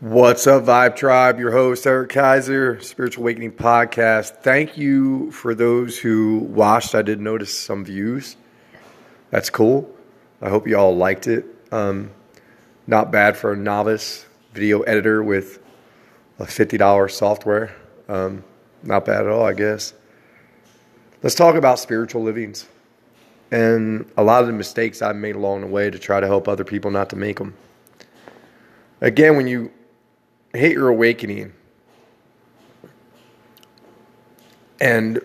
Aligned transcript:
What's 0.00 0.46
up, 0.46 0.62
Vibe 0.62 0.94
Tribe? 0.94 1.40
Your 1.40 1.50
host, 1.50 1.84
Eric 1.84 2.10
Kaiser, 2.10 2.80
Spiritual 2.80 3.24
Awakening 3.24 3.50
Podcast. 3.50 4.42
Thank 4.42 4.78
you 4.78 5.32
for 5.32 5.56
those 5.56 5.98
who 5.98 6.38
watched. 6.38 6.94
I 6.94 7.02
did 7.02 7.20
notice 7.20 7.58
some 7.58 7.84
views. 7.84 8.36
That's 9.30 9.50
cool. 9.50 9.92
I 10.40 10.50
hope 10.50 10.68
you 10.68 10.78
all 10.78 10.96
liked 10.96 11.26
it. 11.26 11.46
Um, 11.72 12.12
not 12.86 13.10
bad 13.10 13.36
for 13.36 13.54
a 13.54 13.56
novice 13.56 14.24
video 14.52 14.82
editor 14.82 15.20
with 15.20 15.58
a 16.38 16.44
$50 16.44 17.10
software. 17.10 17.74
Um, 18.08 18.44
not 18.84 19.04
bad 19.04 19.26
at 19.26 19.32
all, 19.32 19.44
I 19.44 19.52
guess. 19.52 19.94
Let's 21.24 21.34
talk 21.34 21.56
about 21.56 21.80
spiritual 21.80 22.22
livings 22.22 22.68
and 23.50 24.08
a 24.16 24.22
lot 24.22 24.42
of 24.42 24.46
the 24.46 24.52
mistakes 24.52 25.02
I've 25.02 25.16
made 25.16 25.34
along 25.34 25.62
the 25.62 25.66
way 25.66 25.90
to 25.90 25.98
try 25.98 26.20
to 26.20 26.28
help 26.28 26.46
other 26.46 26.62
people 26.62 26.92
not 26.92 27.10
to 27.10 27.16
make 27.16 27.38
them. 27.38 27.54
Again, 29.00 29.36
when 29.36 29.48
you 29.48 29.72
hit 30.52 30.72
your 30.72 30.88
awakening 30.88 31.52
and 34.80 35.20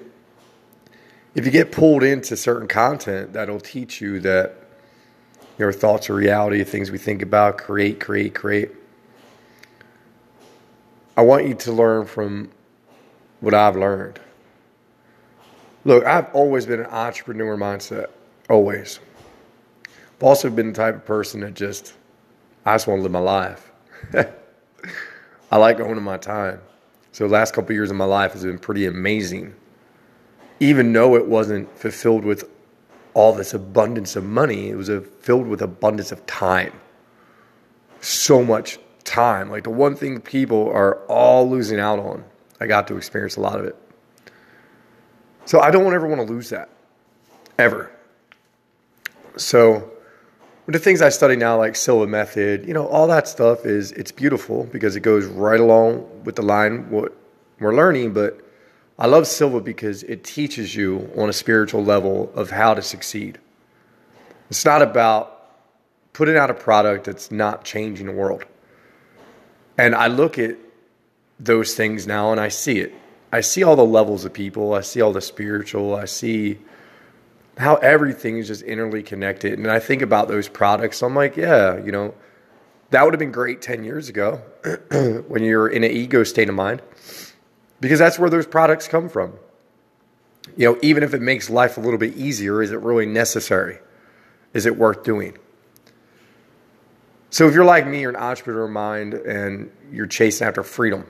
if 1.35 1.45
you 1.45 1.51
get 1.51 1.71
pulled 1.71 2.03
into 2.03 2.35
certain 2.37 2.67
content 2.67 3.33
that'll 3.33 3.59
teach 3.59 4.01
you 4.01 4.19
that 4.19 4.55
your 5.57 5.71
thoughts 5.71 6.09
are 6.09 6.15
reality, 6.15 6.63
things 6.63 6.91
we 6.91 6.97
think 6.97 7.21
about, 7.21 7.57
create, 7.57 7.99
create, 7.99 8.33
create. 8.33 8.71
I 11.15 11.21
want 11.21 11.47
you 11.47 11.53
to 11.53 11.71
learn 11.71 12.05
from 12.05 12.49
what 13.39 13.53
I've 13.53 13.75
learned. 13.75 14.19
Look, 15.85 16.05
I've 16.05 16.33
always 16.33 16.65
been 16.65 16.79
an 16.79 16.87
entrepreneur 16.87 17.57
mindset, 17.57 18.07
always. 18.49 18.99
I've 20.17 20.23
also 20.23 20.49
been 20.49 20.67
the 20.67 20.73
type 20.73 20.95
of 20.95 21.05
person 21.05 21.41
that 21.41 21.53
just, 21.53 21.93
I 22.65 22.73
just 22.73 22.87
want 22.87 22.99
to 22.99 23.03
live 23.03 23.11
my 23.11 23.19
life. 23.19 23.71
I 25.53 25.57
like 25.57 25.79
owning 25.79 26.01
my 26.01 26.17
time. 26.17 26.61
So 27.11 27.27
the 27.27 27.31
last 27.31 27.53
couple 27.53 27.69
of 27.69 27.75
years 27.75 27.91
of 27.91 27.95
my 27.95 28.05
life 28.05 28.33
has 28.33 28.43
been 28.43 28.57
pretty 28.57 28.87
amazing. 28.87 29.53
Even 30.59 30.91
though 30.91 31.15
it 31.15 31.27
wasn't 31.27 31.77
fulfilled 31.77 32.25
with 32.25 32.49
all 33.13 33.33
this 33.33 33.53
abundance 33.53 34.15
of 34.15 34.23
money, 34.23 34.69
it 34.69 34.75
was 34.75 34.89
a, 34.89 35.01
filled 35.01 35.45
with 35.45 35.61
abundance 35.61 36.11
of 36.11 36.25
time. 36.25 36.73
So 38.01 38.43
much 38.43 38.79
time. 39.03 39.51
Like 39.51 39.65
the 39.65 39.69
one 39.69 39.95
thing 39.95 40.21
people 40.21 40.71
are 40.71 40.95
all 41.05 41.47
losing 41.47 41.79
out 41.79 41.99
on. 41.99 42.25
I 42.59 42.65
got 42.65 42.87
to 42.87 42.97
experience 42.97 43.35
a 43.35 43.41
lot 43.41 43.59
of 43.59 43.67
it. 43.67 43.75
So 45.45 45.59
I 45.59 45.69
don't 45.69 45.93
ever 45.93 46.07
want 46.07 46.25
to 46.25 46.33
lose 46.33 46.49
that. 46.49 46.69
Ever. 47.59 47.91
So 49.37 49.92
the 50.67 50.79
things 50.79 51.01
I 51.01 51.09
study 51.09 51.35
now, 51.35 51.57
like 51.57 51.75
Silva 51.75 52.07
method, 52.07 52.65
you 52.65 52.73
know, 52.73 52.87
all 52.87 53.07
that 53.07 53.27
stuff 53.27 53.65
is 53.65 53.91
it's 53.93 54.11
beautiful 54.11 54.63
because 54.65 54.95
it 54.95 55.01
goes 55.01 55.25
right 55.25 55.59
along 55.59 56.23
with 56.23 56.35
the 56.35 56.41
line 56.41 56.89
what 56.89 57.15
we're 57.59 57.75
learning. 57.75 58.13
But 58.13 58.39
I 58.97 59.07
love 59.07 59.27
Silva 59.27 59.59
because 59.59 60.03
it 60.03 60.23
teaches 60.23 60.75
you 60.75 61.11
on 61.17 61.29
a 61.29 61.33
spiritual 61.33 61.83
level 61.83 62.31
of 62.33 62.49
how 62.49 62.73
to 62.73 62.81
succeed. 62.81 63.39
It's 64.49 64.63
not 64.63 64.81
about 64.81 65.33
putting 66.13 66.37
out 66.37 66.49
a 66.49 66.53
product 66.53 67.05
that's 67.05 67.31
not 67.31 67.65
changing 67.65 68.05
the 68.05 68.11
world. 68.13 68.45
And 69.77 69.95
I 69.95 70.07
look 70.07 70.37
at 70.37 70.57
those 71.39 71.75
things 71.75 72.07
now 72.07 72.31
and 72.31 72.39
I 72.39 72.49
see 72.49 72.79
it. 72.79 72.93
I 73.31 73.41
see 73.41 73.63
all 73.63 73.75
the 73.75 73.85
levels 73.85 74.23
of 74.23 74.31
people. 74.31 74.75
I 74.75 74.81
see 74.81 75.01
all 75.01 75.11
the 75.11 75.21
spiritual. 75.21 75.95
I 75.95 76.05
see 76.05 76.59
how 77.57 77.75
everything 77.75 78.37
is 78.37 78.47
just 78.47 78.63
interly 78.63 79.03
connected. 79.03 79.59
And 79.59 79.69
I 79.69 79.79
think 79.79 80.01
about 80.01 80.27
those 80.27 80.47
products. 80.47 81.01
I'm 81.01 81.15
like, 81.15 81.37
yeah, 81.37 81.77
you 81.77 81.91
know, 81.91 82.13
that 82.89 83.03
would 83.03 83.13
have 83.13 83.19
been 83.19 83.31
great 83.31 83.61
10 83.61 83.83
years 83.83 84.09
ago 84.09 84.41
when 85.27 85.43
you're 85.43 85.67
in 85.67 85.83
an 85.83 85.91
ego 85.91 86.23
state 86.23 86.49
of 86.49 86.55
mind, 86.55 86.81
because 87.79 87.99
that's 87.99 88.19
where 88.19 88.29
those 88.29 88.47
products 88.47 88.87
come 88.87 89.09
from. 89.09 89.33
You 90.57 90.71
know, 90.71 90.79
even 90.81 91.03
if 91.03 91.13
it 91.13 91.21
makes 91.21 91.49
life 91.49 91.77
a 91.77 91.79
little 91.79 91.97
bit 91.97 92.15
easier, 92.15 92.61
is 92.61 92.71
it 92.71 92.79
really 92.79 93.05
necessary? 93.05 93.79
Is 94.53 94.65
it 94.65 94.77
worth 94.77 95.03
doing? 95.03 95.37
So 97.29 97.47
if 97.47 97.55
you're 97.55 97.65
like 97.65 97.87
me, 97.87 98.01
you're 98.01 98.11
an 98.11 98.15
entrepreneur 98.15 98.67
mind 98.67 99.15
and 99.15 99.71
you're 99.91 100.05
chasing 100.05 100.45
after 100.45 100.61
freedom, 100.61 101.07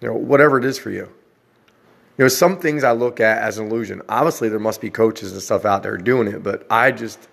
you 0.00 0.08
know, 0.08 0.14
whatever 0.14 0.58
it 0.58 0.64
is 0.64 0.76
for 0.78 0.90
you. 0.90 1.12
You 2.18 2.24
know, 2.24 2.28
some 2.28 2.58
things 2.58 2.84
I 2.84 2.92
look 2.92 3.20
at 3.20 3.38
as 3.42 3.58
an 3.58 3.66
illusion. 3.66 4.02
Obviously, 4.08 4.48
there 4.48 4.58
must 4.58 4.80
be 4.80 4.90
coaches 4.90 5.32
and 5.32 5.40
stuff 5.40 5.64
out 5.64 5.82
there 5.82 5.96
doing 5.96 6.28
it, 6.28 6.42
but 6.42 6.66
I 6.70 6.92
just, 6.92 7.28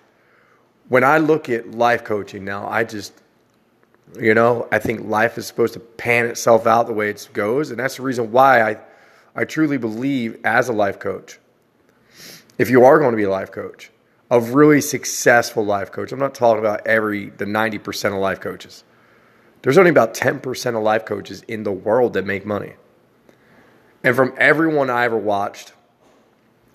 when 0.88 1.04
I 1.04 1.18
look 1.18 1.48
at 1.48 1.72
life 1.72 2.02
coaching 2.02 2.44
now, 2.44 2.66
I 2.66 2.84
just, 2.84 3.12
you 4.18 4.32
know, 4.32 4.68
I 4.72 4.78
think 4.78 5.06
life 5.06 5.36
is 5.36 5.46
supposed 5.46 5.74
to 5.74 5.80
pan 5.80 6.26
itself 6.26 6.66
out 6.66 6.86
the 6.86 6.94
way 6.94 7.10
it 7.10 7.28
goes, 7.32 7.70
and 7.70 7.78
that's 7.78 7.96
the 7.96 8.02
reason 8.02 8.32
why 8.32 8.62
I, 8.62 8.76
I 9.36 9.44
truly 9.44 9.76
believe 9.76 10.40
as 10.44 10.68
a 10.68 10.72
life 10.72 10.98
coach, 10.98 11.38
if 12.56 12.70
you 12.70 12.84
are 12.84 12.98
going 12.98 13.10
to 13.10 13.16
be 13.16 13.24
a 13.24 13.30
life 13.30 13.52
coach, 13.52 13.90
a 14.30 14.40
really 14.40 14.80
successful 14.80 15.64
life 15.64 15.90
coach. 15.90 16.12
I'm 16.12 16.18
not 16.18 16.34
talking 16.34 16.60
about 16.60 16.86
every 16.86 17.30
the 17.30 17.44
90% 17.44 18.14
of 18.14 18.20
life 18.20 18.40
coaches. 18.40 18.84
There's 19.62 19.76
only 19.76 19.90
about 19.90 20.14
10% 20.14 20.76
of 20.76 20.82
life 20.82 21.04
coaches 21.04 21.42
in 21.48 21.64
the 21.64 21.72
world 21.72 22.14
that 22.14 22.24
make 22.24 22.46
money. 22.46 22.74
And 24.02 24.16
from 24.16 24.34
everyone 24.38 24.90
I 24.90 25.04
ever 25.04 25.18
watched, 25.18 25.72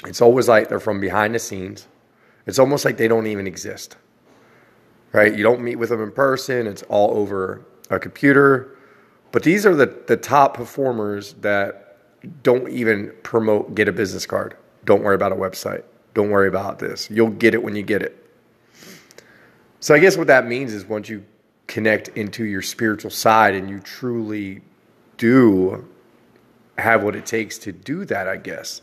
it's 0.06 0.22
always 0.22 0.48
like 0.48 0.70
they're 0.70 0.80
from 0.80 1.00
behind 1.00 1.34
the 1.34 1.40
scenes. 1.40 1.88
It's 2.46 2.60
almost 2.60 2.86
like 2.86 2.98
they 2.98 3.08
don't 3.08 3.28
even 3.28 3.48
exist. 3.48 3.98
Right? 5.12 5.36
You 5.36 5.44
don't 5.44 5.62
meet 5.62 5.78
with 5.78 5.90
them 5.90 6.02
in 6.02 6.12
person, 6.12 6.68
it's 6.68 6.84
all 6.84 7.18
over 7.18 7.66
a 7.90 8.00
computer. 8.00 8.78
But 9.32 9.44
these 9.44 9.66
are 9.66 9.76
the, 9.76 9.88
the 10.08 10.18
top 10.18 10.56
performers 10.56 11.34
that 11.36 11.98
don't 12.44 12.70
even 12.70 13.14
promote 13.24 13.76
get 13.76 13.88
a 13.88 13.92
business 13.92 14.26
card. 14.26 14.58
Don't 14.86 15.04
worry 15.04 15.16
about 15.16 15.32
a 15.32 15.36
website. 15.36 15.84
Don't 16.14 16.30
worry 16.30 16.48
about 16.48 16.80
this. 16.80 17.10
You'll 17.10 17.30
get 17.30 17.54
it 17.54 17.62
when 17.62 17.76
you 17.76 17.84
get 17.84 18.02
it. 18.02 18.26
So 19.80 19.94
I 19.94 20.00
guess 20.00 20.18
what 20.18 20.28
that 20.28 20.48
means 20.48 20.74
is 20.74 20.86
once 20.86 21.10
you 21.10 21.24
connect 21.68 22.10
into 22.10 22.46
your 22.46 22.62
spiritual 22.62 23.12
side 23.12 23.56
and 23.56 23.70
you 23.70 23.80
truly 23.80 24.62
do 25.18 25.88
have 26.78 27.04
what 27.04 27.16
it 27.16 27.26
takes 27.26 27.58
to 27.60 27.72
do 27.72 28.06
that, 28.06 28.28
I 28.28 28.38
guess. 28.38 28.82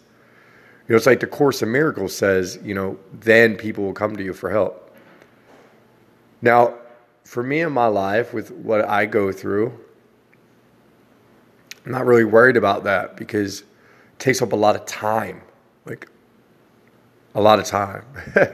You 0.88 0.94
know, 0.94 0.96
it's 0.96 1.06
like 1.06 1.20
the 1.20 1.26
Course 1.26 1.62
of 1.62 1.68
Miracles 1.68 2.14
says, 2.14 2.58
you 2.62 2.74
know, 2.74 2.98
then 3.12 3.56
people 3.56 3.84
will 3.84 3.92
come 3.92 4.16
to 4.16 4.22
you 4.22 4.32
for 4.32 4.50
help. 4.50 4.94
Now, 6.40 6.74
for 7.24 7.42
me 7.42 7.60
in 7.60 7.72
my 7.72 7.86
life, 7.86 8.34
with 8.34 8.50
what 8.50 8.86
I 8.88 9.06
go 9.06 9.30
through, 9.30 9.72
I'm 11.84 11.92
not 11.92 12.04
really 12.04 12.24
worried 12.24 12.56
about 12.56 12.84
that 12.84 13.16
because 13.16 13.60
it 13.60 13.66
takes 14.18 14.42
up 14.42 14.52
a 14.52 14.56
lot 14.56 14.74
of 14.74 14.84
time. 14.86 15.42
Like, 15.84 16.08
a 17.34 17.40
lot 17.40 17.58
of 17.58 17.64
time. 17.64 18.04
and 18.34 18.52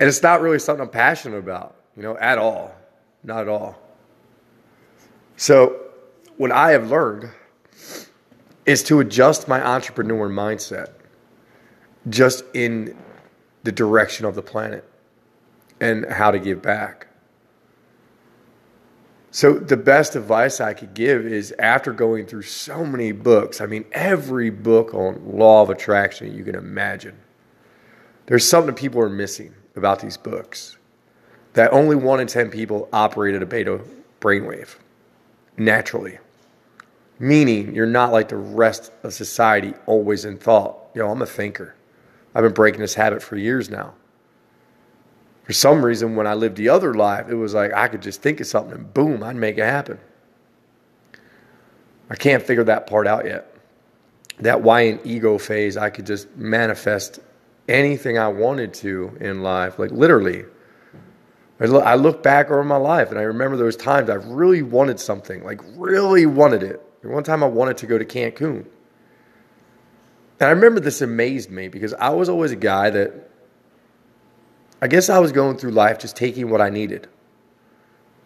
it's 0.00 0.22
not 0.22 0.40
really 0.40 0.58
something 0.58 0.82
I'm 0.82 0.90
passionate 0.90 1.38
about, 1.38 1.76
you 1.96 2.02
know, 2.02 2.16
at 2.18 2.38
all. 2.38 2.74
Not 3.22 3.42
at 3.42 3.48
all. 3.48 3.78
So, 5.36 5.80
what 6.36 6.52
I 6.52 6.70
have 6.72 6.90
learned 6.90 7.30
is 8.68 8.82
to 8.82 9.00
adjust 9.00 9.48
my 9.48 9.66
entrepreneur 9.66 10.28
mindset 10.28 10.90
just 12.10 12.44
in 12.52 12.94
the 13.62 13.72
direction 13.72 14.26
of 14.26 14.34
the 14.34 14.42
planet 14.42 14.84
and 15.80 16.04
how 16.04 16.30
to 16.30 16.38
give 16.38 16.60
back. 16.60 17.06
So, 19.30 19.54
the 19.54 19.76
best 19.76 20.16
advice 20.16 20.60
I 20.60 20.74
could 20.74 20.92
give 20.92 21.24
is 21.24 21.54
after 21.58 21.92
going 21.92 22.26
through 22.26 22.42
so 22.42 22.84
many 22.84 23.12
books, 23.12 23.62
I 23.62 23.66
mean, 23.66 23.86
every 23.92 24.50
book 24.50 24.92
on 24.92 25.38
law 25.38 25.62
of 25.62 25.70
attraction 25.70 26.36
you 26.36 26.44
can 26.44 26.54
imagine, 26.54 27.16
there's 28.26 28.46
something 28.46 28.74
people 28.74 29.00
are 29.00 29.08
missing 29.08 29.54
about 29.76 30.00
these 30.00 30.18
books. 30.18 30.76
That 31.54 31.72
only 31.72 31.96
one 31.96 32.20
in 32.20 32.26
10 32.26 32.50
people 32.50 32.88
operate 32.92 33.34
at 33.34 33.42
a 33.42 33.46
beta 33.46 33.80
brainwave 34.20 34.76
naturally. 35.56 36.18
Meaning, 37.18 37.74
you're 37.74 37.86
not 37.86 38.12
like 38.12 38.28
the 38.28 38.36
rest 38.36 38.92
of 39.02 39.12
society, 39.12 39.74
always 39.86 40.24
in 40.24 40.38
thought. 40.38 40.94
Know, 40.94 41.10
I'm 41.10 41.22
a 41.22 41.26
thinker. 41.26 41.74
I've 42.34 42.42
been 42.42 42.52
breaking 42.52 42.80
this 42.80 42.94
habit 42.94 43.22
for 43.22 43.36
years 43.36 43.70
now. 43.70 43.94
For 45.44 45.52
some 45.52 45.84
reason, 45.84 46.14
when 46.14 46.26
I 46.26 46.34
lived 46.34 46.56
the 46.56 46.68
other 46.68 46.94
life, 46.94 47.28
it 47.28 47.34
was 47.34 47.54
like 47.54 47.72
I 47.72 47.88
could 47.88 48.02
just 48.02 48.20
think 48.20 48.40
of 48.40 48.46
something 48.46 48.74
and 48.74 48.92
boom, 48.94 49.22
I'd 49.22 49.36
make 49.36 49.58
it 49.58 49.62
happen. 49.62 49.98
I 52.10 52.16
can't 52.16 52.42
figure 52.42 52.64
that 52.64 52.86
part 52.86 53.06
out 53.06 53.24
yet. 53.24 53.54
That 54.40 54.62
why 54.62 54.82
in 54.82 55.00
ego 55.04 55.38
phase, 55.38 55.76
I 55.76 55.90
could 55.90 56.06
just 56.06 56.34
manifest 56.36 57.20
anything 57.68 58.18
I 58.18 58.28
wanted 58.28 58.72
to 58.74 59.16
in 59.20 59.42
life, 59.42 59.78
like 59.78 59.90
literally. 59.90 60.44
I 61.60 61.96
look 61.96 62.22
back 62.22 62.50
over 62.50 62.62
my 62.62 62.76
life 62.76 63.10
and 63.10 63.18
I 63.18 63.22
remember 63.22 63.56
those 63.56 63.76
times 63.76 64.08
I 64.10 64.14
really 64.14 64.62
wanted 64.62 65.00
something, 65.00 65.42
like 65.42 65.60
really 65.76 66.24
wanted 66.26 66.62
it. 66.62 66.87
One 67.02 67.22
time 67.22 67.44
I 67.44 67.46
wanted 67.46 67.76
to 67.78 67.86
go 67.86 67.96
to 67.98 68.04
Cancun. 68.04 68.66
And 70.40 70.46
I 70.46 70.50
remember 70.50 70.80
this 70.80 71.00
amazed 71.00 71.50
me 71.50 71.68
because 71.68 71.94
I 71.94 72.10
was 72.10 72.28
always 72.28 72.52
a 72.52 72.56
guy 72.56 72.90
that 72.90 73.30
I 74.80 74.86
guess 74.88 75.08
I 75.08 75.18
was 75.18 75.32
going 75.32 75.56
through 75.56 75.72
life 75.72 75.98
just 75.98 76.16
taking 76.16 76.50
what 76.50 76.60
I 76.60 76.70
needed. 76.70 77.08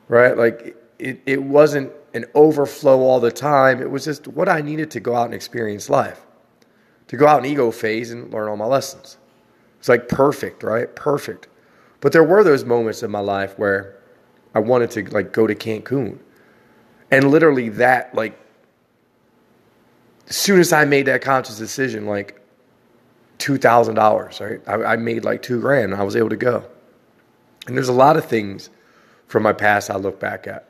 Right? 0.09 0.37
Like 0.37 0.77
it, 0.99 1.21
it 1.27 1.43
wasn't 1.43 1.93
an 2.15 2.27
overflow 2.35 3.01
all 3.01 3.21
the 3.21 3.33
time. 3.33 3.81
It 3.81 3.91
was 3.91 4.05
just 4.05 4.29
what 4.29 4.49
I 4.49 4.61
needed 4.61 4.91
to 4.93 5.01
go 5.01 5.15
out 5.15 5.27
and 5.27 5.35
experience 5.35 5.89
life, 5.89 6.21
to 7.09 7.17
go 7.17 7.27
out 7.27 7.45
in 7.45 7.51
ego 7.51 7.71
phase 7.71 8.11
and 8.11 8.33
learn 8.33 8.49
all 8.49 8.57
my 8.57 8.67
lessons. 8.67 9.17
It's 9.79 9.89
like 9.89 10.09
perfect, 10.09 10.63
right? 10.63 10.95
Perfect. 10.95 11.49
But 12.01 12.13
there 12.13 12.25
were 12.25 12.45
those 12.45 12.65
moments 12.65 13.03
in 13.03 13.11
my 13.11 13.21
life 13.21 13.59
where 13.59 13.97
I 14.55 14.59
wanted 14.59 14.91
to 14.93 15.05
like 15.11 15.33
go 15.33 15.47
to 15.47 15.55
Cancun. 15.55 16.19
And 17.11 17.31
literally 17.31 17.69
that, 17.71 18.15
like, 18.15 18.39
as 20.33 20.37
soon 20.39 20.61
as 20.61 20.73
I 20.73 20.87
made 20.87 21.05
that 21.09 21.21
conscious 21.21 21.59
decision, 21.59 22.07
like 22.07 22.41
two 23.37 23.59
thousand 23.59 23.97
dollars, 23.97 24.41
right? 24.41 24.63
I, 24.67 24.93
I 24.93 24.97
made 24.97 25.27
like 25.27 25.43
two 25.43 25.61
grand 25.61 25.93
and 25.93 26.01
I 26.01 26.05
was 26.05 26.17
able 26.17 26.31
to 26.31 26.37
go. 26.37 26.65
And 27.67 27.77
there's 27.77 27.91
a 27.91 27.93
lot 27.93 28.17
of 28.17 28.25
things 28.25 28.71
from 29.27 29.43
my 29.43 29.53
past 29.53 29.91
I 29.91 29.97
look 29.97 30.19
back 30.19 30.47
at. 30.47 30.67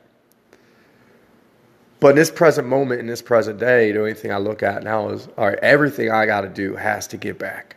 But 2.00 2.08
in 2.08 2.16
this 2.16 2.28
present 2.28 2.66
moment, 2.66 2.98
in 2.98 3.06
this 3.06 3.22
present 3.22 3.60
day, 3.60 3.92
the 3.92 4.00
only 4.00 4.14
thing 4.14 4.32
I 4.32 4.38
look 4.38 4.64
at 4.64 4.82
now 4.82 5.10
is 5.10 5.28
all 5.38 5.46
right, 5.46 5.58
everything 5.60 6.10
I 6.10 6.26
got 6.26 6.40
to 6.40 6.48
do 6.48 6.74
has 6.74 7.06
to 7.06 7.16
get 7.16 7.38
back. 7.38 7.76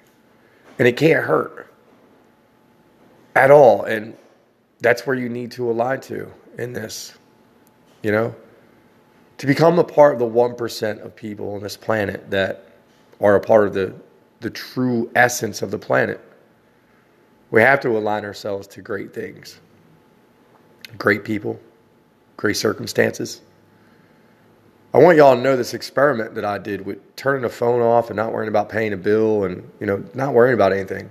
And 0.80 0.88
it 0.88 0.98
can't 0.98 1.24
hurt 1.24 1.72
at 3.36 3.52
all. 3.52 3.84
And 3.84 4.18
that's 4.80 5.06
where 5.06 5.16
you 5.16 5.30
need 5.30 5.52
to 5.52 5.70
align 5.70 6.02
to 6.02 6.34
in 6.58 6.74
this, 6.74 7.14
you 8.02 8.12
know? 8.12 8.34
To 9.40 9.48
become 9.48 9.80
a 9.80 9.84
part 9.84 10.14
of 10.14 10.20
the 10.20 10.26
1% 10.26 11.04
of 11.04 11.16
people 11.16 11.54
on 11.56 11.62
this 11.62 11.76
planet 11.78 12.30
that 12.32 12.70
are 13.20 13.36
a 13.36 13.40
part 13.40 13.68
of 13.68 13.74
the, 13.74 13.94
the 14.40 14.50
true 14.50 15.12
essence 15.16 15.62
of 15.62 15.72
the 15.72 15.80
planet, 15.80 16.22
we 17.52 17.62
have 17.62 17.80
to 17.82 17.90
align 17.98 18.26
ourselves 18.26 18.68
to 18.68 18.82
great 18.82 19.14
things, 19.14 19.60
great 20.98 21.24
people, 21.24 21.60
great 22.38 22.58
circumstances 22.58 23.42
I 24.96 24.98
want 24.98 25.18
y'all 25.18 25.36
to 25.36 25.42
know 25.42 25.58
this 25.58 25.74
experiment 25.74 26.36
that 26.36 26.46
I 26.46 26.58
did 26.58 26.86
with 26.86 27.18
turning 27.18 27.42
the 27.42 27.50
phone 27.50 27.82
off 27.82 28.10
and 28.10 28.16
not 28.16 28.32
worrying 28.32 28.48
about 28.48 28.70
paying 28.70 28.94
a 28.94 28.98
bill 28.98 29.44
and 29.44 29.70
you 29.82 29.86
know 29.86 30.02
not 30.14 30.34
worrying 30.34 30.54
about 30.54 30.72
anything. 30.72 31.10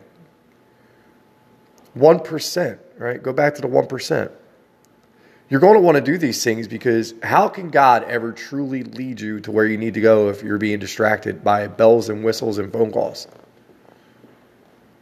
One 1.92 2.18
percent, 2.18 2.80
right? 2.96 3.22
Go 3.22 3.34
back 3.34 3.54
to 3.56 3.60
the 3.60 3.66
one 3.68 3.86
percent. 3.86 4.30
You're 5.50 5.60
going 5.60 5.74
to 5.74 5.80
want 5.80 5.96
to 5.96 6.00
do 6.00 6.16
these 6.16 6.42
things 6.42 6.66
because 6.66 7.14
how 7.22 7.48
can 7.48 7.70
God 7.70 8.04
ever 8.04 8.32
truly 8.32 8.82
lead 8.82 9.20
you 9.20 9.40
to 9.40 9.50
where 9.50 9.66
you 9.66 9.76
need 9.76 9.94
to 9.94 10.00
go 10.00 10.30
if 10.30 10.42
you're 10.42 10.58
being 10.58 10.78
distracted 10.78 11.44
by 11.44 11.66
bells 11.66 12.08
and 12.08 12.24
whistles 12.24 12.58
and 12.58 12.72
phone 12.72 12.90
calls? 12.90 13.26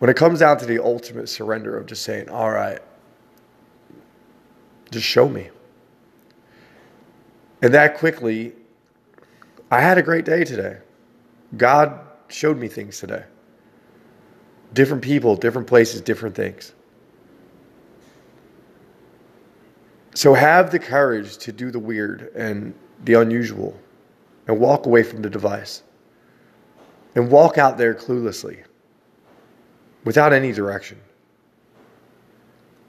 When 0.00 0.10
it 0.10 0.16
comes 0.16 0.40
down 0.40 0.58
to 0.58 0.66
the 0.66 0.82
ultimate 0.82 1.28
surrender 1.28 1.78
of 1.78 1.86
just 1.86 2.02
saying, 2.02 2.28
"All 2.28 2.50
right, 2.50 2.80
just 4.90 5.06
show 5.06 5.28
me," 5.28 5.50
and 7.62 7.72
that 7.72 7.96
quickly 7.96 8.52
I 9.70 9.80
had 9.80 9.96
a 9.96 10.02
great 10.02 10.24
day 10.24 10.42
today. 10.42 10.78
God 11.56 12.00
showed 12.26 12.58
me 12.58 12.66
things 12.66 12.98
today. 12.98 13.22
Different 14.74 15.02
people, 15.02 15.36
different 15.36 15.68
places, 15.68 16.00
different 16.00 16.34
things. 16.34 16.72
So 20.14 20.34
have 20.34 20.70
the 20.70 20.78
courage 20.78 21.38
to 21.38 21.52
do 21.52 21.70
the 21.70 21.78
weird 21.78 22.30
and 22.34 22.74
the 23.04 23.14
unusual 23.14 23.78
and 24.46 24.60
walk 24.60 24.86
away 24.86 25.02
from 25.02 25.22
the 25.22 25.30
device 25.30 25.82
and 27.14 27.30
walk 27.30 27.58
out 27.58 27.78
there 27.78 27.94
cluelessly 27.94 28.64
without 30.04 30.32
any 30.32 30.52
direction 30.52 31.00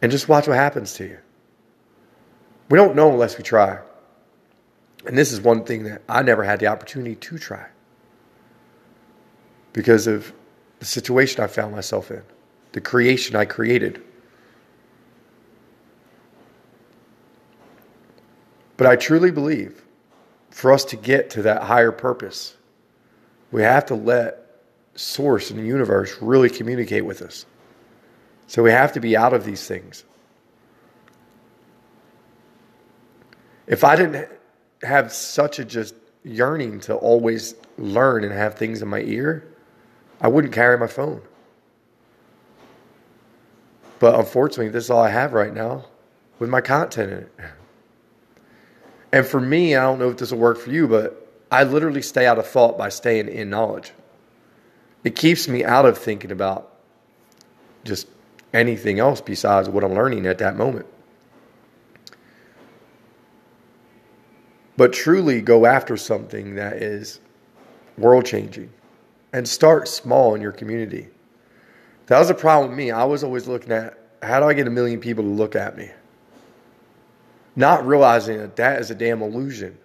and 0.02 0.12
just 0.12 0.28
watch 0.28 0.48
what 0.50 0.58
happens 0.58 0.94
to 0.96 1.06
you. 1.06 1.18
We 2.70 2.78
don't 2.78 2.96
know 2.96 3.10
unless 3.10 3.38
we 3.38 3.44
try. 3.44 3.80
And 5.06 5.18
this 5.18 5.31
is 5.31 5.40
one 5.40 5.64
thing 5.64 5.84
that 5.84 6.02
I 6.10 6.22
never 6.24 6.44
had 6.44 6.60
the 6.60 6.68
opportunity 6.68 7.16
to 7.16 7.38
try 7.38 7.68
because 9.72 10.08
of 10.08 10.34
the 10.80 10.86
situation 10.86 11.42
I 11.42 11.48
found 11.48 11.74
myself 11.74 12.12
in, 12.12 12.22
the 12.74 12.81
creation 12.81 13.38
I 13.38 13.46
created. 13.46 14.03
But 18.83 18.91
I 18.91 18.95
truly 18.97 19.31
believe 19.31 19.81
for 20.50 20.74
us 20.74 20.83
to 20.83 20.97
get 20.97 21.30
to 21.30 21.44
that 21.44 21.63
higher 21.63 21.94
purpose, 21.94 22.57
we 23.50 23.62
have 23.62 23.85
to 23.85 23.95
let 23.95 24.39
Source 24.95 25.51
and 25.51 25.57
the 25.57 25.63
universe 25.63 26.18
really 26.19 26.50
communicate 26.50 27.06
with 27.06 27.21
us. 27.21 27.45
So 28.47 28.62
we 28.62 28.71
have 28.71 28.91
to 28.91 29.00
be 29.00 29.15
out 29.15 29.33
of 29.33 29.45
these 29.45 29.65
things. 29.65 30.03
If 33.68 33.85
I 33.85 33.95
didn't 33.95 34.27
have 34.81 35.13
such 35.13 35.59
a 35.59 35.63
just 35.63 35.95
yearning 36.25 36.81
to 36.81 36.95
always 36.95 37.56
learn 37.77 38.25
and 38.25 38.33
have 38.33 38.56
things 38.56 38.81
in 38.81 38.89
my 38.89 39.00
ear, 39.00 39.47
I 40.19 40.27
wouldn't 40.27 40.53
carry 40.53 40.77
my 40.77 40.88
phone. 40.88 41.21
But 44.00 44.19
unfortunately, 44.19 44.68
this 44.68 44.83
is 44.83 44.89
all 44.89 45.03
I 45.03 45.09
have 45.09 45.31
right 45.31 45.53
now 45.53 45.85
with 46.38 46.50
my 46.50 46.59
content 46.59 47.12
in 47.13 47.18
it. 47.19 47.31
And 49.13 49.25
for 49.25 49.39
me, 49.39 49.75
I 49.77 49.83
don't 49.83 50.00
know 50.00 50.10
if 50.10 50.18
this 50.18 50.31
will 50.31 50.39
work 50.39 50.60
for 50.60 50.71
you, 50.71 50.89
but 50.89 51.25
I 51.50 51.63
literally 51.63 52.01
stay 52.01 52.25
out 52.25 52.38
of 52.38 52.45
thought 52.45 52.77
by 52.77 52.89
staying 52.89 53.30
in 53.30 53.50
knowledge. 53.50 53.94
It 55.06 55.15
keeps 55.15 55.48
me 55.48 55.63
out 55.63 55.86
of 55.86 55.98
thinking 55.98 56.31
about 56.31 56.74
just 57.86 58.07
anything 58.54 59.00
else 59.00 59.21
besides 59.21 59.69
what 59.69 59.86
I'm 59.86 59.94
learning 59.94 60.25
at 60.25 60.39
that 60.39 60.57
moment. 60.57 60.88
but 64.77 64.94
truly 64.94 65.42
go 65.42 65.66
after 65.66 65.98
something 65.98 66.56
that 66.56 66.77
is 66.77 67.19
world 67.98 68.25
changing 68.25 68.71
and 69.31 69.48
start 69.48 69.88
small 69.88 70.36
in 70.36 70.42
your 70.42 70.51
community. 70.51 71.07
That 72.07 72.19
was 72.19 72.30
a 72.30 72.33
problem 72.33 72.69
with 72.69 72.77
me. 72.77 72.92
I 72.92 73.04
was 73.04 73.24
always 73.24 73.48
looking 73.48 73.71
at 73.71 73.98
how 74.21 74.39
do 74.39 74.45
I 74.45 74.54
get 74.54 74.68
a 74.68 74.71
million 74.71 75.00
people 75.00 75.24
to 75.24 75.30
look 75.30 75.56
at 75.56 75.77
me? 75.77 75.92
Not 77.56 77.86
realizing 77.86 78.38
that 78.40 78.56
that 78.56 78.82
is 78.82 78.90
a 78.92 78.96
damn 78.96 79.22
illusion. 79.22 79.78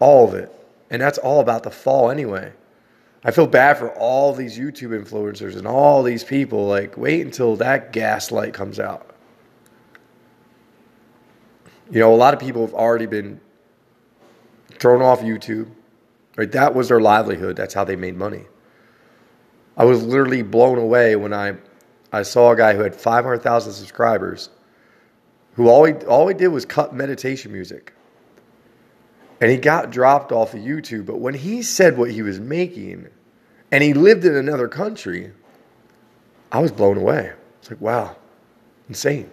All 0.00 0.28
of 0.28 0.34
it. 0.34 0.52
And 0.90 1.00
that's 1.00 1.18
all 1.18 1.40
about 1.40 1.62
the 1.62 1.70
fall 1.70 2.10
anyway. 2.10 2.52
I 3.24 3.30
feel 3.30 3.46
bad 3.46 3.78
for 3.78 3.90
all 3.98 4.32
these 4.32 4.58
YouTube 4.58 4.90
influencers 4.90 5.56
and 5.56 5.66
all 5.66 6.02
these 6.02 6.24
people. 6.24 6.66
Like, 6.66 6.96
wait 6.96 7.22
until 7.24 7.56
that 7.56 7.92
gaslight 7.92 8.54
comes 8.54 8.78
out. 8.78 9.14
You 11.90 12.00
know, 12.00 12.14
a 12.14 12.16
lot 12.16 12.34
of 12.34 12.40
people 12.40 12.64
have 12.64 12.74
already 12.74 13.06
been 13.06 13.40
thrown 14.78 15.02
off 15.02 15.20
YouTube. 15.20 15.70
Right? 16.36 16.50
That 16.52 16.74
was 16.74 16.88
their 16.88 17.00
livelihood. 17.00 17.56
That's 17.56 17.74
how 17.74 17.84
they 17.84 17.96
made 17.96 18.16
money. 18.16 18.44
I 19.76 19.84
was 19.84 20.02
literally 20.02 20.42
blown 20.42 20.78
away 20.78 21.16
when 21.16 21.32
I, 21.32 21.54
I 22.12 22.22
saw 22.22 22.52
a 22.52 22.56
guy 22.56 22.74
who 22.74 22.82
had 22.82 22.94
500,000 22.94 23.72
subscribers 23.72 24.50
who 25.58 25.68
all 25.68 25.84
he, 25.84 25.92
all 26.06 26.28
he 26.28 26.34
did 26.34 26.48
was 26.48 26.64
cut 26.64 26.94
meditation 26.94 27.52
music. 27.52 27.92
And 29.40 29.50
he 29.50 29.56
got 29.56 29.90
dropped 29.90 30.30
off 30.30 30.54
of 30.54 30.60
YouTube. 30.60 31.04
But 31.04 31.18
when 31.18 31.34
he 31.34 31.62
said 31.62 31.98
what 31.98 32.12
he 32.12 32.22
was 32.22 32.38
making 32.38 33.08
and 33.72 33.82
he 33.82 33.92
lived 33.92 34.24
in 34.24 34.36
another 34.36 34.68
country, 34.68 35.32
I 36.52 36.60
was 36.60 36.70
blown 36.70 36.96
away. 36.96 37.32
It's 37.58 37.70
like, 37.70 37.80
wow, 37.80 38.14
insane. 38.88 39.32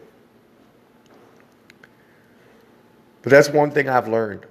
But 3.21 3.29
that's 3.29 3.49
one 3.49 3.69
thing 3.69 3.87
I've 3.87 4.07
learned. 4.07 4.47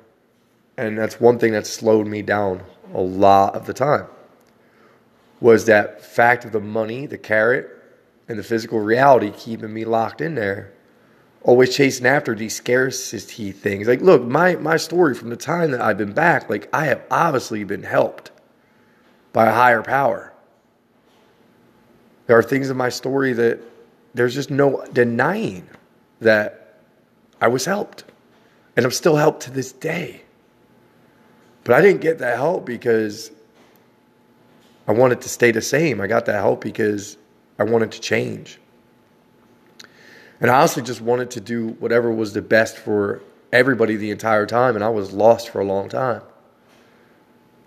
And 0.77 0.97
that's 0.97 1.21
one 1.21 1.41
thing 1.41 1.51
that 1.55 1.67
slowed 1.67 2.07
me 2.07 2.23
down 2.23 2.63
a 2.95 3.01
lot 3.01 3.57
of 3.57 3.67
the 3.67 3.75
time 3.75 4.07
was 5.41 5.65
that 5.65 6.05
fact 6.05 6.45
of 6.45 6.53
the 6.53 6.61
money, 6.61 7.07
the 7.07 7.19
carrot, 7.19 7.69
and 8.29 8.39
the 8.39 8.45
physical 8.45 8.79
reality 8.79 9.33
keeping 9.37 9.75
me 9.75 9.85
locked 9.85 10.21
in 10.21 10.37
there. 10.37 10.73
Always 11.45 11.77
chasing 11.77 12.07
after 12.07 12.35
these 12.35 12.55
scarcity 12.55 13.53
things. 13.53 13.87
Like, 13.87 14.01
look, 14.01 14.23
my, 14.23 14.57
my 14.57 14.79
story 14.79 15.15
from 15.15 15.29
the 15.29 15.37
time 15.37 15.71
that 15.71 15.81
I've 15.81 15.99
been 15.99 16.15
back, 16.15 16.49
like, 16.49 16.69
I 16.73 16.87
have 16.87 17.05
obviously 17.11 17.65
been 17.65 17.83
helped 17.83 18.33
by 19.33 19.47
a 19.47 19.53
higher 19.53 19.83
power. 19.83 20.33
There 22.27 22.39
are 22.39 22.43
things 22.43 22.71
in 22.71 22.77
my 22.79 22.89
story 22.89 23.35
that 23.35 23.61
there's 24.15 24.35
just 24.35 24.51
no 24.51 24.85
denying 24.93 25.69
that 26.21 26.81
I 27.41 27.49
was 27.49 27.67
helped. 27.67 28.05
And 28.77 28.87
I'm 28.87 28.93
still 28.93 29.17
helped 29.17 29.43
to 29.43 29.51
this 29.51 29.71
day. 29.71 30.23
But 31.65 31.75
I 31.75 31.83
didn't 31.83 32.01
get 32.01 32.19
that 32.19 32.37
help 32.37 32.65
because 32.65 33.31
I 34.89 34.93
wanted 34.93 35.21
to 35.21 35.29
stay 35.29 35.51
the 35.51 35.63
same. 35.63 36.01
I 36.01 36.07
got 36.07 36.27
that 36.27 36.37
help 36.37 36.63
because 36.63 37.17
I 37.59 37.65
wanted 37.65 37.93
to 37.93 38.01
change. 38.01 38.59
And 40.45 40.51
I 40.51 40.59
honestly 40.59 40.83
just 40.83 41.01
wanted 41.01 41.31
to 41.31 41.41
do 41.41 41.69
whatever 41.79 42.13
was 42.13 42.35
the 42.35 42.43
best 42.43 42.77
for 42.77 43.23
everybody 43.51 43.97
the 43.97 44.11
entire 44.11 44.45
time. 44.45 44.75
And 44.75 44.85
I 44.85 44.91
was 44.91 45.11
lost 45.11 45.49
for 45.49 45.59
a 45.59 45.65
long 45.65 45.89
time. 45.89 46.21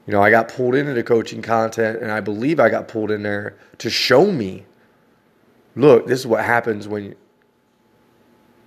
You 0.06 0.14
know, 0.14 0.22
I 0.22 0.30
got 0.30 0.50
pulled 0.50 0.76
into 0.76 0.94
the 0.94 1.02
coaching 1.02 1.42
content, 1.42 2.04
and 2.04 2.12
I 2.12 2.20
believe 2.20 2.60
I 2.60 2.70
got 2.70 2.88
pulled 2.88 3.10
in 3.10 3.24
there 3.24 3.58
to 3.80 3.90
show 3.90 4.32
me 4.32 4.66
look, 5.76 6.06
this 6.06 6.20
is 6.20 6.28
what 6.28 6.46
happens 6.46 6.88
when, 6.88 7.06
you, 7.06 7.16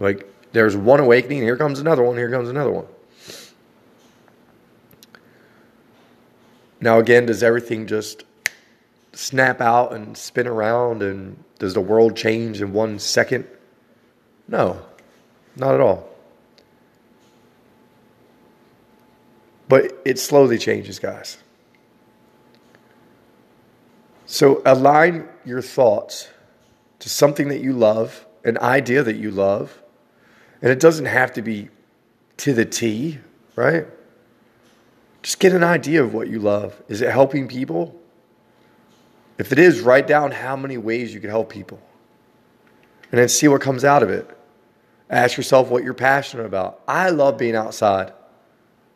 like, 0.00 0.28
There's 0.50 0.76
one 0.76 0.98
awakening, 0.98 1.42
here 1.42 1.56
comes 1.56 1.78
another 1.78 2.02
one, 2.02 2.16
here 2.16 2.32
comes 2.32 2.48
another 2.48 2.72
one. 2.72 2.86
Now, 6.80 6.98
again, 6.98 7.26
does 7.26 7.44
everything 7.44 7.86
just 7.86 8.24
snap 9.12 9.60
out 9.60 9.92
and 9.92 10.16
spin 10.16 10.48
around 10.48 11.00
and 11.00 11.44
does 11.60 11.74
the 11.74 11.80
world 11.80 12.16
change 12.16 12.60
in 12.60 12.72
one 12.72 12.98
second? 12.98 13.46
No, 14.50 14.82
not 15.54 15.74
at 15.74 15.80
all. 15.80 16.08
But 19.68 19.96
it 20.04 20.18
slowly 20.18 20.58
changes, 20.58 20.98
guys. 20.98 21.38
So 24.26 24.60
align 24.66 25.28
your 25.44 25.62
thoughts 25.62 26.28
to 26.98 27.08
something 27.08 27.48
that 27.48 27.60
you 27.60 27.72
love, 27.72 28.26
an 28.44 28.58
idea 28.58 29.04
that 29.04 29.16
you 29.16 29.30
love, 29.30 29.80
and 30.60 30.72
it 30.72 30.80
doesn't 30.80 31.06
have 31.06 31.32
to 31.34 31.42
be 31.42 31.68
to 32.38 32.52
the 32.52 32.64
T, 32.64 33.18
right? 33.54 33.86
Just 35.22 35.38
get 35.38 35.52
an 35.52 35.62
idea 35.62 36.02
of 36.02 36.12
what 36.12 36.28
you 36.28 36.40
love. 36.40 36.82
Is 36.88 37.02
it 37.02 37.10
helping 37.10 37.46
people? 37.46 37.94
If 39.38 39.52
it 39.52 39.60
is, 39.60 39.80
write 39.80 40.08
down 40.08 40.32
how 40.32 40.56
many 40.56 40.76
ways 40.76 41.14
you 41.14 41.20
can 41.20 41.30
help 41.30 41.50
people 41.50 41.80
and 43.12 43.20
then 43.20 43.28
see 43.28 43.46
what 43.46 43.60
comes 43.60 43.84
out 43.84 44.02
of 44.02 44.10
it. 44.10 44.28
Ask 45.10 45.36
yourself 45.36 45.68
what 45.70 45.82
you're 45.82 45.92
passionate 45.92 46.46
about. 46.46 46.82
I 46.86 47.10
love 47.10 47.36
being 47.36 47.56
outside. 47.56 48.12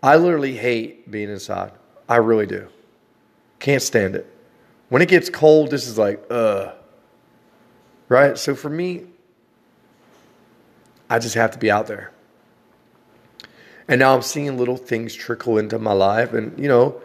I 0.01 0.17
literally 0.17 0.57
hate 0.57 1.11
being 1.11 1.29
inside. 1.29 1.73
I 2.09 2.17
really 2.17 2.47
do. 2.47 2.69
Can't 3.59 3.83
stand 3.83 4.15
it. 4.15 4.31
When 4.91 5.03
it 5.03 5.09
gets 5.09 5.29
cold, 5.29 5.71
this 5.71 5.89
is 5.89 5.99
like, 5.99 6.25
uh. 6.31 6.73
Right? 8.09 8.39
So 8.39 8.55
for 8.55 8.71
me, 8.71 9.07
I 11.11 11.19
just 11.19 11.35
have 11.35 11.51
to 11.51 11.59
be 11.59 11.71
out 11.71 11.89
there. 11.89 12.13
And 13.89 13.99
now 13.99 14.15
I'm 14.15 14.23
seeing 14.23 14.57
little 14.57 14.77
things 14.77 15.15
trickle 15.15 15.59
into 15.59 15.79
my 15.79 15.93
life. 15.93 16.33
And, 16.33 16.57
you 16.59 16.69
know, 16.69 17.03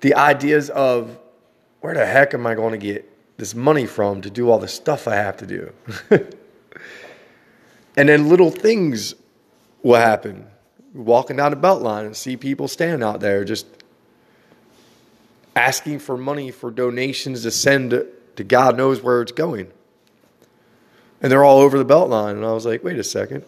the 0.00 0.14
ideas 0.14 0.70
of 0.70 1.18
where 1.80 1.94
the 1.94 2.06
heck 2.06 2.32
am 2.32 2.46
I 2.46 2.54
going 2.54 2.72
to 2.72 2.78
get 2.78 3.10
this 3.38 3.54
money 3.54 3.86
from 3.86 4.20
to 4.22 4.30
do 4.30 4.50
all 4.50 4.58
the 4.58 4.68
stuff 4.68 5.08
I 5.08 5.16
have 5.16 5.36
to 5.38 5.46
do? 5.46 5.72
and 7.96 8.08
then 8.08 8.28
little 8.28 8.50
things 8.50 9.14
will 9.82 9.96
happen. 9.96 10.46
Walking 10.92 11.36
down 11.36 11.50
the 11.50 11.56
Beltline 11.56 12.06
and 12.06 12.16
see 12.16 12.36
people 12.36 12.68
stand 12.68 13.02
out 13.02 13.20
there 13.20 13.44
just 13.44 13.66
asking 15.56 16.00
for 16.00 16.16
money 16.16 16.50
for 16.50 16.70
donations 16.70 17.42
to 17.42 17.50
send 17.50 17.90
to 18.36 18.44
God 18.44 18.76
knows 18.76 19.02
where 19.02 19.22
it's 19.22 19.32
going. 19.32 19.70
And 21.20 21.30
they're 21.30 21.44
all 21.44 21.60
over 21.60 21.78
the 21.78 21.84
Beltline. 21.84 22.32
And 22.32 22.44
I 22.44 22.52
was 22.52 22.66
like, 22.66 22.84
wait 22.84 22.98
a 22.98 23.04
second. 23.04 23.44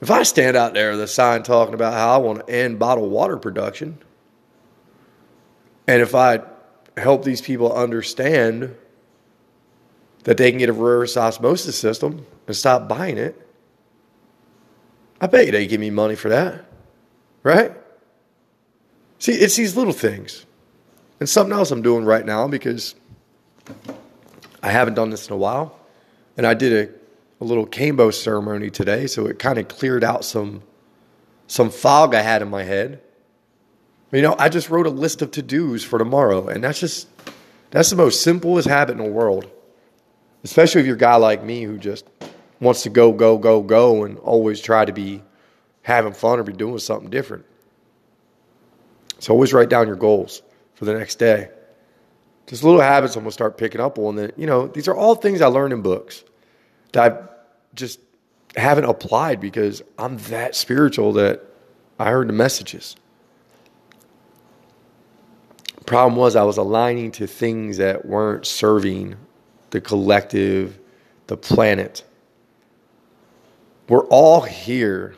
If 0.00 0.10
I 0.10 0.22
stand 0.22 0.56
out 0.56 0.72
there 0.72 0.92
with 0.92 1.00
a 1.02 1.08
sign 1.08 1.42
talking 1.42 1.74
about 1.74 1.92
how 1.92 2.14
I 2.14 2.16
want 2.18 2.46
to 2.46 2.52
end 2.52 2.78
bottled 2.78 3.10
water 3.10 3.36
production, 3.36 3.98
and 5.86 6.00
if 6.00 6.14
I 6.14 6.40
help 6.96 7.24
these 7.24 7.40
people 7.40 7.72
understand 7.72 8.74
that 10.24 10.36
they 10.36 10.50
can 10.50 10.58
get 10.58 10.68
a 10.68 10.72
reverse 10.72 11.16
osmosis 11.16 11.78
system 11.78 12.26
and 12.46 12.56
stop 12.56 12.88
buying 12.88 13.18
it, 13.18 13.48
I 15.20 15.26
bet 15.26 15.46
you 15.46 15.52
they 15.52 15.66
give 15.66 15.80
me 15.80 15.90
money 15.90 16.14
for 16.14 16.28
that. 16.28 16.64
Right? 17.42 17.72
See, 19.18 19.32
it's 19.32 19.56
these 19.56 19.76
little 19.76 19.92
things. 19.92 20.46
And 21.20 21.28
something 21.28 21.52
else 21.52 21.70
I'm 21.70 21.82
doing 21.82 22.04
right 22.04 22.24
now 22.24 22.48
because 22.48 22.94
I 24.62 24.70
haven't 24.70 24.94
done 24.94 25.10
this 25.10 25.26
in 25.28 25.34
a 25.34 25.36
while. 25.36 25.78
And 26.36 26.46
I 26.46 26.54
did 26.54 26.88
a 26.88 27.00
a 27.40 27.44
little 27.44 27.66
Kambo 27.66 28.12
ceremony 28.12 28.70
today, 28.70 29.06
so 29.06 29.26
it 29.26 29.38
kind 29.38 29.58
of 29.58 29.68
cleared 29.68 30.04
out 30.04 30.24
some 30.24 30.62
some 31.46 31.70
fog 31.70 32.14
I 32.14 32.20
had 32.20 32.42
in 32.42 32.50
my 32.50 32.62
head. 32.62 33.00
You 34.12 34.22
know, 34.22 34.36
I 34.38 34.48
just 34.48 34.70
wrote 34.70 34.86
a 34.86 34.90
list 34.90 35.22
of 35.22 35.30
to-dos 35.32 35.82
for 35.82 35.98
tomorrow, 35.98 36.48
and 36.48 36.62
that's 36.62 36.80
just 36.80 37.08
that's 37.70 37.90
the 37.90 37.96
most 37.96 38.22
simplest 38.22 38.68
habit 38.68 38.92
in 38.92 39.04
the 39.04 39.10
world. 39.10 39.50
Especially 40.42 40.80
if 40.80 40.86
you're 40.86 40.96
a 40.96 40.98
guy 40.98 41.16
like 41.16 41.44
me 41.44 41.62
who 41.62 41.78
just 41.78 42.06
wants 42.60 42.82
to 42.82 42.90
go, 42.90 43.12
go, 43.12 43.38
go, 43.38 43.62
go, 43.62 44.04
and 44.04 44.18
always 44.18 44.60
try 44.60 44.84
to 44.84 44.92
be 44.92 45.22
having 45.82 46.12
fun 46.12 46.38
or 46.38 46.42
be 46.42 46.52
doing 46.52 46.78
something 46.78 47.10
different. 47.10 47.44
So 49.18 49.32
always 49.32 49.52
write 49.52 49.68
down 49.68 49.86
your 49.86 49.96
goals 49.96 50.42
for 50.74 50.84
the 50.84 50.94
next 50.94 51.16
day. 51.16 51.50
Just 52.46 52.64
little 52.64 52.80
habits 52.80 53.16
I'm 53.16 53.22
gonna 53.22 53.32
start 53.32 53.58
picking 53.58 53.80
up 53.80 53.98
on 53.98 54.16
that, 54.16 54.38
you 54.38 54.46
know, 54.46 54.66
these 54.66 54.88
are 54.88 54.94
all 54.94 55.14
things 55.14 55.40
I 55.40 55.46
learned 55.46 55.72
in 55.72 55.82
books 55.82 56.24
that 56.92 57.12
I 57.12 57.28
just 57.74 58.00
haven't 58.56 58.84
applied 58.84 59.40
because 59.40 59.82
I'm 59.98 60.16
that 60.28 60.54
spiritual 60.56 61.12
that 61.14 61.44
I 61.98 62.10
heard 62.10 62.28
the 62.28 62.32
messages. 62.32 62.96
Problem 65.86 66.16
was, 66.16 66.34
I 66.34 66.42
was 66.44 66.56
aligning 66.56 67.12
to 67.12 67.26
things 67.26 67.76
that 67.76 68.06
weren't 68.06 68.46
serving 68.46 69.16
the 69.70 69.80
collective, 69.80 70.78
the 71.26 71.36
planet. 71.36 72.04
We're 73.88 74.06
all 74.06 74.42
here 74.42 75.16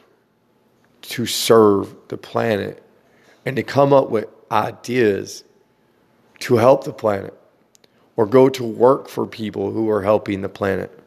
to 1.03 1.27
serve 1.27 1.95
the 2.09 2.17
planet 2.17 2.83
and 3.45 3.57
to 3.57 3.63
come 3.63 3.93
up 3.93 4.11
with 4.11 4.27
ideas 4.51 5.45
to 6.41 6.57
help 6.57 6.85
the 6.85 6.93
planet 6.93 7.39
or 8.17 8.27
go 8.27 8.49
to 8.49 8.65
work 8.65 9.09
for 9.09 9.27
people 9.27 9.73
who 9.73 9.89
are 9.91 10.03
helping 10.03 10.43
the 10.43 10.49
planet. 10.49 10.99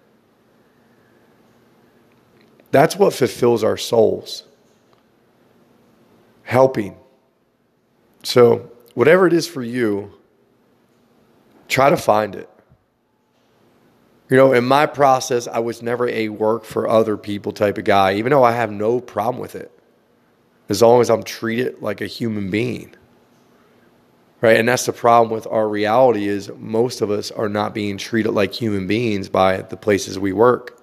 That's 2.72 2.98
what 2.98 3.14
fulfills 3.14 3.64
our 3.64 3.78
souls. 3.78 4.44
Helping. 6.44 6.98
So, 8.24 8.72
whatever 8.96 9.28
it 9.28 9.34
is 9.34 9.48
for 9.48 9.64
you, 9.64 10.12
try 11.68 11.90
to 11.90 11.98
find 11.98 12.36
it. 12.36 12.50
You 14.30 14.38
know, 14.38 14.54
in 14.54 14.66
my 14.66 14.88
process, 14.88 15.48
I 15.48 15.60
was 15.60 15.84
never 15.84 16.10
a 16.10 16.30
work 16.30 16.64
for 16.64 16.90
other 16.90 17.16
people 17.16 17.52
type 17.52 17.78
of 17.78 17.84
guy, 17.84 18.16
even 18.16 18.32
though 18.32 18.44
I 18.44 18.54
have 18.54 18.72
no 18.72 19.00
problem 19.00 19.40
with 19.40 19.56
it, 19.56 19.72
as 20.68 20.82
long 20.82 21.02
as 21.02 21.12
I'm 21.12 21.24
treated 21.24 21.82
like 21.82 22.02
a 22.02 22.08
human 22.08 22.50
being. 22.50 22.96
Right? 24.42 24.58
And 24.58 24.68
that's 24.68 24.86
the 24.86 24.94
problem 24.94 25.32
with 25.32 25.48
our 25.48 25.68
reality 25.68 26.28
is 26.28 26.52
most 26.58 27.02
of 27.02 27.12
us 27.12 27.32
are 27.32 27.50
not 27.50 27.74
being 27.74 27.98
treated 27.98 28.32
like 28.32 28.54
human 28.54 28.88
beings 28.88 29.30
by 29.30 29.62
the 29.62 29.78
places 29.78 30.18
we 30.18 30.34
work. 30.34 30.82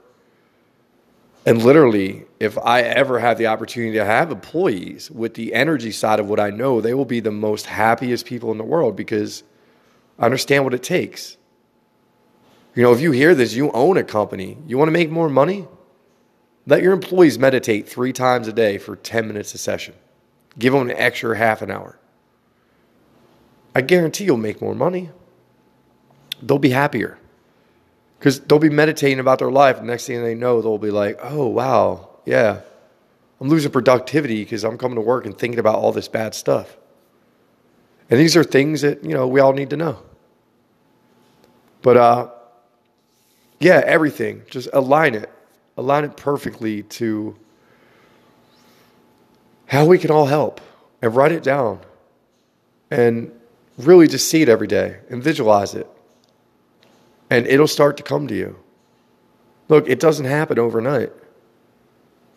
And 1.45 1.63
literally, 1.65 2.25
if 2.39 2.57
I 2.59 2.83
ever 2.83 3.19
have 3.19 3.37
the 3.39 3.49
opportunity 3.49 3.99
to 3.99 4.05
have 4.05 4.31
employees 4.31 5.11
with 5.11 5.35
the 5.35 5.53
energy 5.53 5.91
side 5.91 6.21
of 6.21 6.29
what 6.29 6.39
I 6.39 6.51
know, 6.51 6.81
they 6.81 6.95
will 6.95 7.05
be 7.05 7.19
the 7.19 7.33
most 7.33 7.67
happiest 7.67 8.27
people 8.27 8.53
in 8.53 8.59
the 8.59 8.65
world 8.65 8.95
because 8.95 9.43
I 10.19 10.27
understand 10.27 10.63
what 10.63 10.75
it 10.75 10.85
takes. 10.85 11.37
You 12.75 12.83
know, 12.83 12.93
if 12.93 13.01
you 13.01 13.13
hear 13.13 13.35
this, 13.35 13.55
you 13.55 13.71
own 13.73 13.97
a 13.97 14.05
company, 14.05 14.57
you 14.67 14.79
want 14.79 14.89
to 14.89 14.93
make 14.93 15.11
more 15.11 15.29
money, 15.29 15.67
let 16.67 16.83
your 16.83 16.93
employees 16.93 17.39
meditate 17.39 17.89
three 17.89 18.13
times 18.13 18.49
a 18.49 18.53
day 18.53 18.79
for 18.79 18.97
10 18.97 19.27
minutes 19.27 19.53
a 19.55 19.59
session. 19.59 19.95
Give 20.59 20.73
them 20.73 20.89
an 20.89 20.97
extra 20.97 21.37
half 21.37 21.61
an 21.61 21.71
hour. 21.71 21.99
I 23.75 23.81
guarantee 23.81 24.25
you'll 24.25 24.37
make 24.37 24.61
more 24.61 24.75
money. 24.75 25.11
They'll 26.43 26.59
be 26.59 26.71
happier 26.71 27.19
because 28.19 28.41
they'll 28.41 28.59
be 28.59 28.71
meditating 28.71 29.19
about 29.19 29.39
their 29.39 29.51
life. 29.51 29.79
And 29.79 29.87
next 29.87 30.07
thing 30.07 30.23
they 30.23 30.35
know, 30.35 30.63
they'll 30.63 30.79
be 30.79 30.91
like, 30.91 31.19
oh, 31.23 31.47
wow, 31.47 32.09
yeah, 32.25 32.61
I'm 33.41 33.49
losing 33.49 33.73
productivity 33.73 34.45
because 34.45 34.65
I'm 34.65 34.79
coming 34.79 34.97
to 34.97 35.01
work 35.01 35.27
and 35.27 35.37
thinking 35.37 35.59
about 35.59 35.77
all 35.77 35.93
this 35.93 36.09
bad 36.09 36.35
stuff. 36.35 36.77
And 38.09 38.21
these 38.21 38.37
are 38.37 38.45
things 38.45 38.83
that, 38.83 39.05
you 39.05 39.15
know, 39.15 39.27
we 39.27 39.41
all 39.41 39.53
need 39.53 39.71
to 39.71 39.77
know. 39.77 40.03
But, 41.81 41.97
uh, 41.97 42.31
yeah, 43.63 43.83
everything. 43.85 44.43
Just 44.51 44.69
align 44.73 45.15
it. 45.15 45.31
Align 45.77 46.05
it 46.05 46.17
perfectly 46.17 46.83
to 46.85 47.37
how 49.67 49.87
we 49.87 49.99
can 49.99 50.11
all 50.11 50.27
help 50.27 50.61
and 51.01 51.15
write 51.15 51.33
it 51.33 51.43
down 51.43 51.81
and 52.91 53.33
really 53.79 54.07
just 54.07 54.29
see 54.29 54.43
it 54.43 54.49
every 54.49 54.67
day 54.67 54.99
and 55.09 55.23
visualize 55.23 55.75
it 55.75 55.89
and 57.33 57.47
it'll 57.47 57.67
start 57.67 57.97
to 57.97 58.03
come 58.03 58.29
to 58.29 58.35
you. 58.35 58.59
Look, 59.69 59.89
it 59.89 59.99
doesn't 59.99 60.27
happen 60.27 60.59
overnight. 60.59 61.11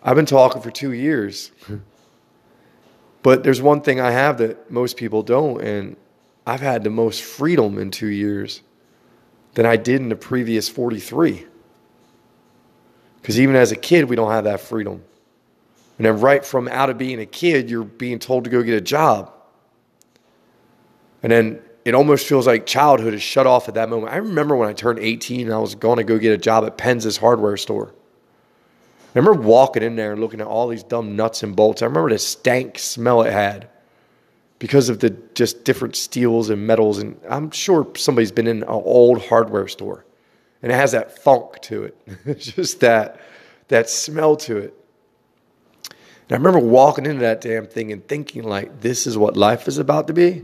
I've 0.02 0.16
been 0.16 0.26
talking 0.26 0.62
for 0.62 0.72
two 0.72 0.94
years. 0.94 1.52
but 3.22 3.44
there's 3.44 3.62
one 3.62 3.82
thing 3.82 4.00
I 4.00 4.12
have 4.12 4.38
that 4.38 4.72
most 4.72 4.96
people 4.96 5.22
don't, 5.22 5.62
and 5.62 5.98
I've 6.48 6.62
had 6.62 6.86
the 6.86 6.90
most 6.90 7.24
freedom 7.24 7.78
in 7.78 7.92
two 7.92 8.08
years 8.08 8.62
than 9.56 9.66
I 9.66 9.78
did 9.78 10.02
in 10.02 10.10
the 10.10 10.16
previous 10.16 10.70
43. 10.70 11.46
Because 13.22 13.40
even 13.40 13.56
as 13.56 13.72
a 13.72 13.76
kid, 13.76 14.06
we 14.06 14.16
don't 14.16 14.30
have 14.30 14.44
that 14.44 14.60
freedom. 14.60 15.04
And 15.98 16.06
then, 16.06 16.20
right 16.20 16.46
from 16.46 16.68
out 16.68 16.90
of 16.90 16.98
being 16.98 17.20
a 17.20 17.26
kid, 17.26 17.70
you're 17.70 17.84
being 17.84 18.20
told 18.20 18.44
to 18.44 18.50
go 18.50 18.62
get 18.62 18.76
a 18.76 18.82
job. 18.82 19.32
And 21.24 21.32
then 21.32 21.62
it 21.86 21.96
almost 21.96 22.28
feels 22.28 22.46
like 22.46 22.66
childhood 22.66 23.14
is 23.14 23.22
shut 23.22 23.48
off 23.48 23.68
at 23.68 23.76
that 23.76 23.90
moment. 23.90 24.12
I 24.12 24.18
remember 24.18 24.56
when 24.56 24.68
I 24.68 24.74
turned 24.74 25.00
18 25.00 25.48
and 25.48 25.54
I 25.54 25.58
was 25.58 25.74
going 25.74 25.98
to 25.98 26.04
go 26.04 26.20
get 26.20 26.34
a 26.34 26.38
job 26.38 26.66
at 26.66 26.78
Penz's 26.78 27.18
hardware 27.18 27.58
store. 27.58 27.94
I 29.16 29.20
remember 29.20 29.42
walking 29.42 29.82
in 29.82 29.96
there 29.96 30.12
and 30.12 30.20
looking 30.20 30.42
at 30.42 30.48
all 30.48 30.68
these 30.68 30.84
dumb 30.84 31.16
nuts 31.16 31.42
and 31.42 31.56
bolts. 31.56 31.82
I 31.82 31.86
remember 31.86 32.10
the 32.10 32.20
stank 32.20 32.78
smell 32.78 33.22
it 33.22 33.32
had 33.32 33.70
because 34.66 34.90
of 34.90 34.98
the 34.98 35.12
just 35.36 35.64
different 35.64 35.96
steels 35.96 36.50
and 36.50 36.66
metals. 36.66 36.98
And 36.98 37.20
I'm 37.30 37.52
sure 37.52 37.88
somebody's 37.96 38.32
been 38.32 38.48
in 38.48 38.64
an 38.64 38.68
old 38.68 39.22
hardware 39.22 39.68
store 39.68 40.04
and 40.64 40.72
it 40.72 40.76
has 40.76 40.94
that 40.94 41.20
funk 41.20 41.62
to 41.62 41.84
it, 41.84 41.98
it's 42.26 42.48
just 42.48 42.80
that 42.80 43.22
that 43.68 43.92
smell 43.92 44.36
to 44.38 44.58
it. 44.58 44.74
And 45.88 46.32
I 46.32 46.36
remember 46.38 46.58
walking 46.58 47.06
into 47.06 47.20
that 47.20 47.42
damn 47.42 47.68
thing 47.68 47.92
and 47.92 48.08
thinking 48.08 48.42
like, 48.42 48.82
this 48.82 49.06
is 49.06 49.16
what 49.16 49.38
life 49.38 49.68
is 49.68 49.78
about 49.78 50.08
to 50.08 50.14
be 50.14 50.44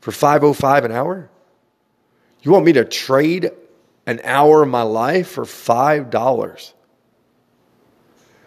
for 0.00 0.10
505 0.10 0.86
an 0.86 0.90
hour? 0.90 1.30
You 2.42 2.50
want 2.50 2.64
me 2.64 2.72
to 2.72 2.84
trade 2.84 3.52
an 4.04 4.20
hour 4.24 4.64
of 4.64 4.68
my 4.68 4.82
life 4.82 5.28
for 5.28 5.44
$5? 5.44 6.72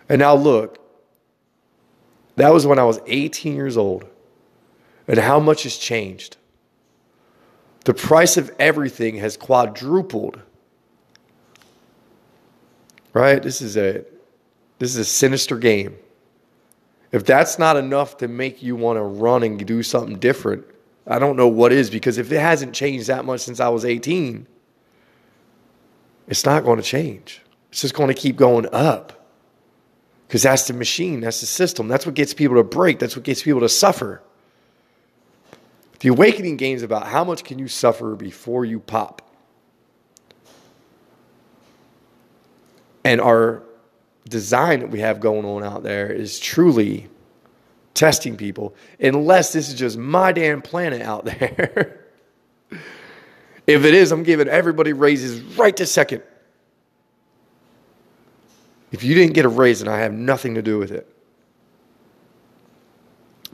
And 0.10 0.20
now 0.20 0.36
look, 0.36 0.80
that 2.36 2.52
was 2.52 2.68
when 2.68 2.78
I 2.78 2.84
was 2.84 3.00
18 3.08 3.56
years 3.56 3.78
old. 3.78 4.06
And 5.12 5.20
how 5.20 5.42
much 5.42 5.64
has 5.64 5.76
changed? 5.76 6.38
The 7.84 7.94
price 7.94 8.38
of 8.38 8.50
everything 8.58 9.18
has 9.18 9.36
quadrupled. 9.36 10.40
Right? 13.12 13.44
This 13.44 13.62
is 13.62 13.76
a 13.76 14.06
this 14.80 14.92
is 14.92 14.96
a 14.96 15.06
sinister 15.06 15.58
game. 15.58 15.98
If 17.12 17.26
that's 17.26 17.60
not 17.60 17.76
enough 17.76 18.18
to 18.20 18.30
make 18.30 18.64
you 18.64 18.78
want 18.78 19.00
to 19.00 19.04
run 19.04 19.44
and 19.44 19.64
do 19.66 19.84
something 19.84 20.18
different, 20.18 20.66
I 21.06 21.20
don't 21.20 21.36
know 21.36 21.50
what 21.50 21.74
is 21.74 21.90
because 21.90 22.18
if 22.18 22.32
it 22.32 22.40
hasn't 22.40 22.74
changed 22.74 23.08
that 23.08 23.26
much 23.26 23.42
since 23.42 23.60
I 23.60 23.68
was 23.68 23.84
18, 23.84 24.48
it's 26.30 26.46
not 26.46 26.64
going 26.64 26.78
to 26.78 26.84
change. 26.84 27.42
It's 27.70 27.82
just 27.82 27.96
going 27.96 28.08
to 28.08 28.14
keep 28.14 28.38
going 28.38 28.66
up 28.72 29.28
because 30.30 30.44
that's 30.44 30.68
the 30.68 30.74
machine, 30.74 31.20
that's 31.20 31.42
the 31.42 31.48
system. 31.48 31.90
That's 31.90 32.06
what 32.06 32.16
gets 32.16 32.34
people 32.34 32.56
to 32.56 32.64
break, 32.64 32.98
that's 33.00 33.18
what 33.18 33.26
gets 33.26 33.44
people 33.44 33.60
to 33.60 33.68
suffer. 33.68 34.22
The 36.02 36.10
awakening 36.10 36.58
game 36.58 36.76
is 36.76 36.82
about 36.82 37.06
how 37.06 37.24
much 37.24 37.44
can 37.44 37.60
you 37.60 37.68
suffer 37.68 38.16
before 38.16 38.66
you 38.66 38.80
pop. 38.80 39.22
And 43.04 43.22
our 43.22 43.62
design 44.28 44.80
that 44.80 44.90
we 44.90 45.00
have 45.02 45.20
going 45.20 45.46
on 45.46 45.64
out 45.64 45.84
there 45.84 46.12
is 46.12 46.40
truly 46.40 47.08
testing 47.94 48.36
people, 48.36 48.74
unless 49.00 49.54
this 49.54 49.70
is 49.70 49.76
just 49.76 49.96
my 49.96 50.32
damn 50.32 50.64
planet 50.64 51.04
out 51.04 51.26
there. 51.40 52.08
if 53.68 53.86
it 53.86 53.94
is, 53.94 54.12
I'm 54.12 54.24
giving 54.24 54.48
everybody 54.48 54.94
raises 54.94 55.40
right 55.56 55.76
this 55.78 55.92
second. 55.92 56.24
If 58.92 59.04
you 59.04 59.14
didn't 59.14 59.34
get 59.34 59.46
a 59.46 59.50
raise, 59.50 59.82
and 59.82 59.90
I 59.90 60.00
have 60.00 60.14
nothing 60.14 60.56
to 60.56 60.64
do 60.64 60.80
with 60.80 60.92
it. 60.92 61.08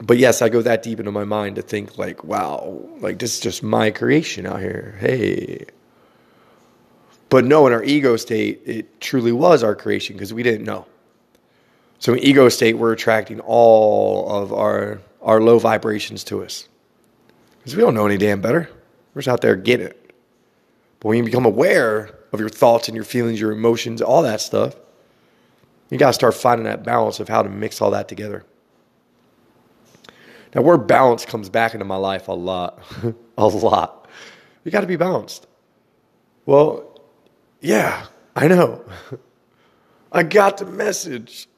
But 0.00 0.18
yes, 0.18 0.42
I 0.42 0.48
go 0.48 0.62
that 0.62 0.82
deep 0.82 1.00
into 1.00 1.10
my 1.10 1.24
mind 1.24 1.56
to 1.56 1.62
think 1.62 1.98
like, 1.98 2.22
wow, 2.22 2.80
like 3.00 3.18
this 3.18 3.34
is 3.34 3.40
just 3.40 3.62
my 3.62 3.90
creation 3.90 4.46
out 4.46 4.60
here. 4.60 4.96
Hey. 5.00 5.66
But 7.28 7.44
no, 7.44 7.66
in 7.66 7.72
our 7.72 7.82
ego 7.82 8.16
state, 8.16 8.62
it 8.64 9.00
truly 9.00 9.32
was 9.32 9.62
our 9.62 9.74
creation 9.74 10.16
because 10.16 10.32
we 10.32 10.42
didn't 10.42 10.64
know. 10.64 10.86
So 11.98 12.12
in 12.14 12.20
ego 12.20 12.48
state, 12.48 12.74
we're 12.74 12.92
attracting 12.92 13.40
all 13.40 14.30
of 14.30 14.52
our 14.52 15.00
our 15.20 15.40
low 15.40 15.58
vibrations 15.58 16.24
to 16.24 16.44
us. 16.44 16.68
Because 17.58 17.74
we 17.76 17.82
don't 17.82 17.94
know 17.94 18.06
any 18.06 18.16
damn 18.16 18.40
better. 18.40 18.70
We're 19.14 19.22
just 19.22 19.28
out 19.28 19.40
there 19.40 19.56
getting 19.56 19.88
it. 19.88 20.14
But 21.00 21.08
when 21.08 21.18
you 21.18 21.24
become 21.24 21.44
aware 21.44 22.16
of 22.32 22.40
your 22.40 22.48
thoughts 22.48 22.88
and 22.88 22.94
your 22.94 23.04
feelings, 23.04 23.40
your 23.40 23.52
emotions, 23.52 24.00
all 24.00 24.22
that 24.22 24.40
stuff, 24.40 24.76
you 25.90 25.98
gotta 25.98 26.12
start 26.12 26.34
finding 26.34 26.64
that 26.64 26.84
balance 26.84 27.20
of 27.20 27.28
how 27.28 27.42
to 27.42 27.48
mix 27.48 27.80
all 27.80 27.90
that 27.90 28.08
together. 28.08 28.44
Now, 30.54 30.62
word 30.62 30.86
balance 30.86 31.26
comes 31.26 31.48
back 31.48 31.74
into 31.74 31.84
my 31.84 31.96
life 31.96 32.28
a 32.28 32.32
lot. 32.32 32.82
a 33.38 33.46
lot. 33.46 34.08
You 34.64 34.70
gotta 34.70 34.86
be 34.86 34.96
balanced. 34.96 35.46
Well, 36.46 37.00
yeah, 37.60 38.06
I 38.34 38.48
know. 38.48 38.84
I 40.12 40.22
got 40.22 40.58
the 40.58 40.66
message. 40.66 41.48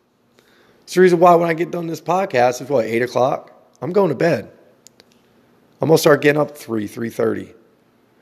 It's 0.83 0.95
the 0.95 1.01
reason 1.01 1.21
why 1.21 1.35
when 1.37 1.49
I 1.49 1.55
get 1.55 1.71
done 1.71 1.87
this 1.87 2.01
podcast, 2.01 2.61
it's 2.61 2.71
what, 2.71 2.85
eight 2.85 3.03
o'clock? 3.03 3.53
I'm 3.81 3.93
going 3.93 4.09
to 4.09 4.15
bed. 4.15 4.51
I'm 5.81 5.89
gonna 5.89 5.99
start 5.99 6.21
getting 6.21 6.41
up 6.41 6.57
three, 6.57 6.87
three 6.87 7.09
thirty, 7.09 7.55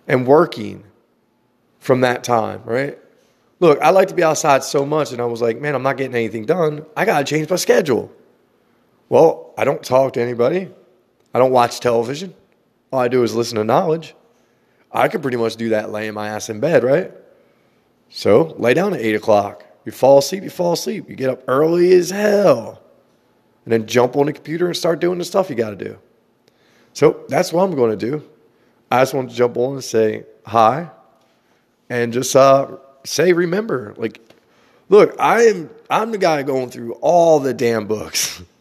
and 0.06 0.26
working 0.26 0.84
from 1.80 2.02
that 2.02 2.22
time, 2.22 2.62
right? 2.64 2.98
Look, 3.60 3.80
I 3.80 3.90
like 3.90 4.08
to 4.08 4.14
be 4.14 4.22
outside 4.22 4.62
so 4.62 4.86
much, 4.86 5.10
and 5.10 5.20
I 5.20 5.24
was 5.24 5.42
like, 5.42 5.60
man, 5.60 5.74
I'm 5.74 5.82
not 5.82 5.96
getting 5.96 6.14
anything 6.14 6.44
done. 6.44 6.86
I 6.96 7.04
gotta 7.04 7.24
change 7.24 7.50
my 7.50 7.56
schedule. 7.56 8.12
Well, 9.08 9.54
I 9.56 9.64
don't 9.64 9.82
talk 9.82 10.14
to 10.14 10.20
anybody. 10.20 10.68
I 11.32 11.38
don't 11.38 11.52
watch 11.52 11.80
television. 11.80 12.34
All 12.92 13.00
I 13.00 13.08
do 13.08 13.22
is 13.22 13.34
listen 13.34 13.56
to 13.56 13.64
knowledge. 13.64 14.14
I 14.90 15.08
could 15.08 15.22
pretty 15.22 15.36
much 15.36 15.56
do 15.56 15.70
that 15.70 15.90
laying 15.90 16.14
my 16.14 16.28
ass 16.28 16.48
in 16.48 16.60
bed, 16.60 16.82
right? 16.82 17.12
So 18.08 18.54
lay 18.58 18.74
down 18.74 18.94
at 18.94 19.00
eight 19.00 19.14
o'clock. 19.14 19.64
You 19.84 19.92
fall 19.92 20.18
asleep, 20.18 20.44
you 20.44 20.50
fall 20.50 20.72
asleep. 20.72 21.08
You 21.08 21.16
get 21.16 21.30
up 21.30 21.42
early 21.48 21.92
as 21.92 22.10
hell. 22.10 22.82
And 23.64 23.72
then 23.72 23.86
jump 23.86 24.16
on 24.16 24.26
the 24.26 24.32
computer 24.32 24.66
and 24.66 24.76
start 24.76 25.00
doing 25.00 25.18
the 25.18 25.24
stuff 25.24 25.50
you 25.50 25.56
got 25.56 25.70
to 25.70 25.76
do. 25.76 25.98
So 26.94 27.24
that's 27.28 27.52
what 27.52 27.64
I'm 27.64 27.74
going 27.74 27.96
to 27.98 28.10
do. 28.10 28.28
I 28.90 29.00
just 29.02 29.14
want 29.14 29.30
to 29.30 29.36
jump 29.36 29.56
on 29.56 29.74
and 29.74 29.84
say 29.84 30.24
hi 30.46 30.90
and 31.90 32.12
just 32.12 32.34
uh, 32.34 32.76
say, 33.04 33.32
remember, 33.32 33.94
like, 33.96 34.20
look, 34.88 35.14
I 35.18 35.42
am, 35.42 35.70
I'm 35.90 36.10
the 36.10 36.18
guy 36.18 36.42
going 36.42 36.70
through 36.70 36.94
all 36.94 37.40
the 37.40 37.54
damn 37.54 37.86
books, 37.86 38.42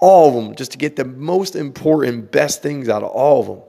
all 0.00 0.28
of 0.28 0.34
them, 0.34 0.54
just 0.54 0.72
to 0.72 0.78
get 0.78 0.96
the 0.96 1.04
most 1.04 1.54
important, 1.54 2.32
best 2.32 2.62
things 2.62 2.88
out 2.88 3.02
of 3.02 3.10
all 3.10 3.40
of 3.40 3.46
them. 3.46 3.60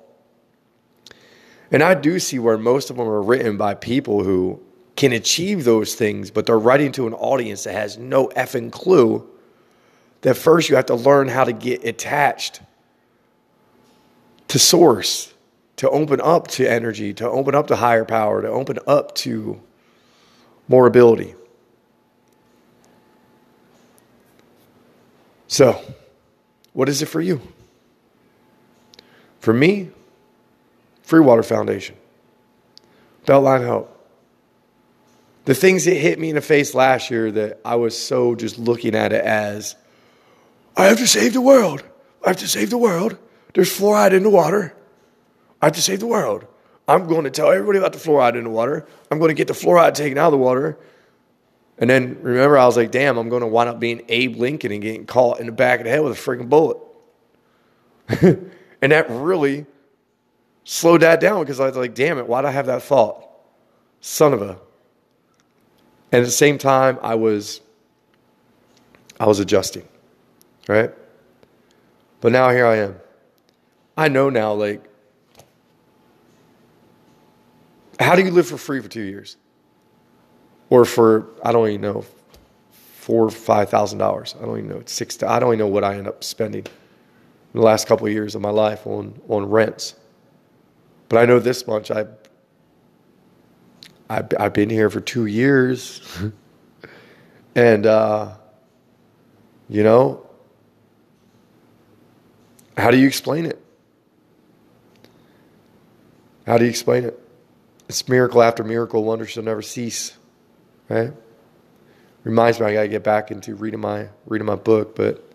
And 1.72 1.84
I 1.84 1.94
do 1.94 2.20
see 2.20 2.40
where 2.40 2.58
most 2.58 2.90
of 2.90 2.98
them 2.98 3.08
are 3.08 3.22
written 3.22 3.58
by 3.58 3.76
people 3.76 4.24
who 4.24 4.62
can 4.96 5.14
achieve 5.14 5.64
those 5.64 5.96
things, 5.96 6.32
but 6.32 6.46
they're 6.46 6.60
writing 6.60 6.92
to 6.94 7.08
an 7.08 7.14
audience 7.14 7.64
that 7.64 7.74
has 7.74 7.98
no 7.98 8.28
effing 8.30 8.72
clue 8.72 9.28
that 10.22 10.36
first 10.36 10.70
you 10.70 10.76
have 10.76 10.86
to 10.88 10.96
learn 10.96 11.28
how 11.28 11.44
to 11.44 11.54
get 11.54 11.84
attached 11.84 12.62
to 14.48 14.60
source, 14.60 15.34
to 15.78 15.90
open 15.90 16.22
up 16.22 16.48
to 16.50 16.70
energy, 16.70 17.14
to 17.14 17.28
open 17.30 17.56
up 17.56 17.68
to 17.68 17.76
higher 17.76 18.06
power, 18.06 18.42
to 18.42 18.50
open 18.50 18.78
up 18.86 19.16
to 19.16 19.60
more 20.68 20.88
ability. 20.88 21.36
So, 25.48 25.82
what 26.74 26.90
is 26.90 27.02
it 27.02 27.08
for 27.08 27.22
you? 27.22 27.42
For 29.40 29.54
me, 29.54 29.90
Free 31.04 31.20
Water 31.20 31.44
Foundation, 31.44 31.96
Beltline 33.26 33.62
Help 33.62 33.92
the 35.46 35.56
things 35.56 35.86
that 35.86 35.96
hit 35.96 36.20
me 36.20 36.30
in 36.30 36.36
the 36.36 36.42
face 36.42 36.76
last 36.76 37.10
year 37.10 37.32
that 37.32 37.60
I 37.66 37.76
was 37.76 37.98
so 37.98 38.36
just 38.36 38.60
looking 38.60 38.96
at 38.96 39.12
it 39.12 39.24
as 39.24 39.76
I 40.78 40.86
have 40.86 40.98
to 41.00 41.08
save 41.08 41.34
the 41.34 41.42
world. 41.42 41.84
I 42.24 42.30
have 42.30 42.38
to 42.38 42.48
save 42.48 42.70
the 42.70 42.78
world. 42.78 43.18
There's 43.54 43.76
fluoride 43.76 44.14
in 44.14 44.24
the 44.24 44.30
water. 44.30 44.76
I 45.62 45.68
have 45.68 45.76
to 45.76 45.82
save 45.82 46.00
the 46.00 46.08
world. 46.08 46.46
I'm 46.88 47.08
going 47.08 47.24
to 47.24 47.30
tell 47.30 47.52
everybody 47.52 47.80
about 47.80 47.94
the 47.94 48.00
fluoride 48.00 48.36
in 48.36 48.44
the 48.44 48.50
water. 48.50 48.88
I'm 49.10 49.20
going 49.20 49.30
to 49.30 49.36
get 49.36 49.48
the 49.48 49.54
fluoride 49.54 49.94
taken 49.94 50.18
out 50.18 50.28
of 50.28 50.32
the 50.32 50.38
water. 50.38 50.78
And 51.82 51.90
then 51.90 52.20
remember, 52.22 52.60
I 52.60 52.66
was 52.68 52.78
like, 52.78 52.92
damn, 52.92 53.18
I'm 53.18 53.28
going 53.28 53.42
to 53.42 53.48
wind 53.48 53.68
up 53.68 53.80
being 53.80 54.04
Abe 54.08 54.36
Lincoln 54.36 54.72
and 54.72 54.84
getting 54.84 55.08
caught 55.08 55.40
in 55.40 55.48
the 55.48 55.52
back 55.52 55.80
of 55.80 55.86
the 55.86 55.90
head 55.90 56.04
with 56.04 56.14
a 56.14 56.22
freaking 56.22 56.48
bullet. 56.48 56.78
and 58.82 58.92
that 58.92 59.10
really 59.10 59.66
slowed 60.64 61.02
that 61.02 61.20
down 61.20 61.42
because 61.42 61.60
I 61.60 61.66
was 61.66 61.76
like, 61.76 61.96
damn 61.96 62.20
it, 62.20 62.28
why'd 62.28 62.46
I 62.46 62.52
have 62.52 62.68
that 62.68 62.84
thought? 62.84 63.28
Son 64.00 64.32
of 64.32 64.44
a. 64.44 64.60
And 66.12 66.22
at 66.22 66.26
the 66.26 66.32
same 66.32 66.60
time, 66.60 67.00
I 67.02 67.16
was 67.16 67.62
I 69.20 69.26
was 69.26 69.40
adjusting, 69.40 69.88
right? 70.68 70.92
But 72.20 72.32
now 72.32 72.50
here 72.50 72.66
I 72.66 72.78
am. 72.78 72.96
I 73.96 74.08
know 74.08 74.30
now, 74.30 74.54
like, 74.54 74.84
how 78.00 78.16
do 78.16 78.24
you 78.24 78.32
live 78.32 78.48
for 78.48 78.58
free 78.58 78.82
for 78.82 78.88
two 78.88 79.04
years? 79.04 79.38
Or 80.72 80.86
for, 80.86 81.28
I 81.44 81.52
don't 81.52 81.68
even 81.70 81.82
know, 81.82 82.04
four 82.72 83.26
or 83.26 83.30
five 83.30 83.70
thousand 83.70 84.00
dollars. 84.00 84.34
I 84.42 84.46
don't 84.46 84.58
even 84.58 84.70
know. 84.70 84.78
It's 84.78 84.94
six. 84.94 85.22
I 85.22 85.40
don't 85.40 85.50
even 85.50 85.60
know 85.60 85.68
what 85.68 85.84
I 85.84 85.96
end 85.96 86.08
up 86.08 86.24
spending 86.24 86.66
in 86.66 87.60
the 87.60 87.62
last 87.62 87.88
couple 87.88 88.08
of 88.08 88.14
years 88.14 88.34
of 88.34 88.42
my 88.42 88.50
life 88.50 88.88
on 88.88 89.22
on 89.30 89.46
rents. 89.46 89.96
But 91.10 91.20
I 91.20 91.26
know 91.26 91.38
this 91.38 91.68
much. 91.68 91.92
I 91.92 92.08
I've, 94.12 94.28
I've 94.38 94.54
been 94.54 94.70
here 94.70 94.90
for 94.90 95.00
two 95.00 95.26
years. 95.26 96.02
and, 97.56 97.86
uh, 97.86 98.34
you 99.70 99.84
know, 99.84 100.30
how 102.76 102.92
do 102.92 102.98
you 102.98 103.08
explain 103.08 103.46
it? 103.46 103.64
How 106.46 106.58
do 106.58 106.66
you 106.66 106.70
explain 106.70 107.06
it? 107.06 107.18
It's 107.88 108.10
miracle 108.10 108.42
after 108.42 108.66
miracle, 108.66 109.06
wonder 109.06 109.26
shall 109.26 109.44
never 109.44 109.62
cease, 109.62 110.18
right? 110.92 111.14
Reminds 112.24 112.60
me 112.60 112.68
I 112.68 112.74
gotta 112.74 112.88
get 112.88 113.04
back 113.04 113.32
into 113.32 113.56
reading 113.56 113.80
my 113.80 114.10
reading 114.26 114.46
my 114.46 114.56
book, 114.56 114.96
but 114.96 115.28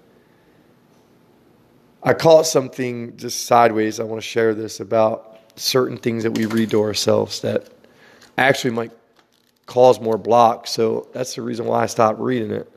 I 2.02 2.14
caught 2.14 2.46
something 2.46 3.16
just 3.16 3.46
sideways. 3.46 3.98
I 3.98 4.04
want 4.04 4.22
to 4.22 4.26
share 4.26 4.54
this 4.54 4.78
about 4.78 5.40
certain 5.56 5.96
things 5.96 6.22
that 6.22 6.32
we 6.32 6.46
read 6.46 6.70
to 6.70 6.82
ourselves 6.82 7.40
that 7.40 7.68
actually 8.38 8.70
might 8.70 8.92
cause 9.64 10.00
more 10.00 10.16
blocks. 10.16 10.70
So 10.70 11.08
that's 11.12 11.34
the 11.34 11.42
reason 11.42 11.66
why 11.66 11.82
I 11.82 11.86
stopped 11.86 12.20
reading 12.20 12.52
it. 12.52 12.70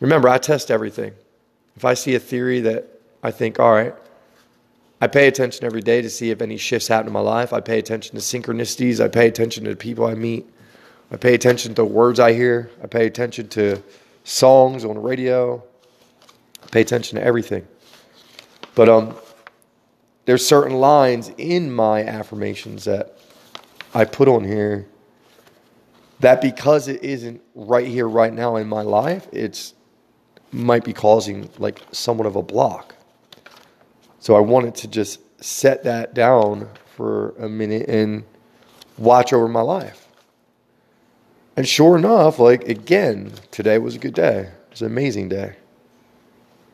Remember, 0.00 0.28
I 0.28 0.38
test 0.38 0.70
everything. 0.70 1.12
If 1.76 1.84
I 1.84 1.94
see 1.94 2.14
a 2.14 2.20
theory 2.20 2.60
that 2.60 2.88
I 3.22 3.30
think, 3.30 3.60
all 3.60 3.72
right, 3.72 3.94
I 5.00 5.06
pay 5.06 5.28
attention 5.28 5.64
every 5.64 5.82
day 5.82 6.02
to 6.02 6.10
see 6.10 6.30
if 6.30 6.40
any 6.40 6.56
shifts 6.56 6.88
happen 6.88 7.08
in 7.08 7.12
my 7.12 7.20
life. 7.20 7.52
I 7.52 7.60
pay 7.60 7.78
attention 7.78 8.16
to 8.16 8.22
synchronicities. 8.22 9.04
I 9.04 9.08
pay 9.08 9.28
attention 9.28 9.64
to 9.64 9.70
the 9.70 9.76
people 9.76 10.06
I 10.06 10.14
meet. 10.14 10.48
I 11.10 11.16
pay 11.16 11.34
attention 11.34 11.74
to 11.76 11.84
words 11.84 12.20
I 12.20 12.32
hear. 12.32 12.70
I 12.82 12.86
pay 12.86 13.06
attention 13.06 13.48
to 13.50 13.82
songs 14.24 14.84
on 14.84 14.94
the 14.94 15.00
radio. 15.00 15.62
I 16.62 16.66
pay 16.66 16.80
attention 16.82 17.18
to 17.18 17.24
everything. 17.24 17.66
But 18.74 18.88
um, 18.88 19.16
there's 20.26 20.46
certain 20.46 20.76
lines 20.76 21.32
in 21.38 21.72
my 21.72 22.04
affirmations 22.04 22.84
that 22.84 23.18
I 23.94 24.04
put 24.04 24.28
on 24.28 24.44
here 24.44 24.86
that 26.20 26.40
because 26.40 26.88
it 26.88 27.02
isn't 27.02 27.40
right 27.54 27.86
here, 27.86 28.08
right 28.08 28.32
now 28.32 28.56
in 28.56 28.68
my 28.68 28.82
life, 28.82 29.28
it's 29.32 29.74
might 30.50 30.84
be 30.84 30.92
causing 30.92 31.48
like 31.58 31.80
somewhat 31.92 32.26
of 32.26 32.36
a 32.36 32.42
block. 32.42 32.94
So 34.20 34.34
I 34.34 34.40
wanted 34.40 34.74
to 34.76 34.88
just 34.88 35.20
set 35.42 35.84
that 35.84 36.14
down 36.14 36.68
for 36.96 37.30
a 37.38 37.48
minute 37.48 37.88
and 37.88 38.24
watch 38.96 39.32
over 39.32 39.46
my 39.46 39.60
life. 39.60 40.07
And 41.58 41.66
sure 41.66 41.98
enough, 41.98 42.38
like 42.38 42.68
again, 42.68 43.32
today 43.50 43.78
was 43.78 43.96
a 43.96 43.98
good 43.98 44.14
day. 44.14 44.42
It 44.42 44.70
was 44.70 44.80
an 44.80 44.86
amazing 44.86 45.28
day. 45.28 45.56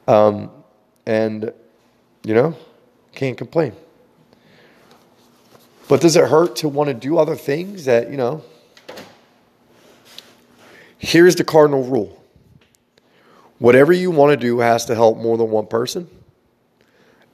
Um, 0.07 0.51
and 1.07 1.55
you 2.23 2.35
know, 2.35 2.55
can't 3.15 3.39
complain. 3.39 3.73
But 5.89 6.03
does 6.03 6.17
it 6.17 6.29
hurt 6.29 6.57
to 6.57 6.69
want 6.69 6.89
to 6.89 6.95
do 6.95 7.17
other 7.17 7.35
things 7.35 7.87
that, 7.87 8.11
you 8.11 8.19
know? 8.19 8.45
Here's 10.99 11.37
the 11.37 11.45
cardinal 11.45 11.85
rule 11.85 12.23
whatever 13.57 13.91
you 13.91 14.11
want 14.11 14.33
to 14.33 14.37
do 14.37 14.59
has 14.59 14.85
to 14.85 14.95
help 14.95 15.17
more 15.17 15.39
than 15.39 15.51
one 15.51 15.67
person. 15.67 16.11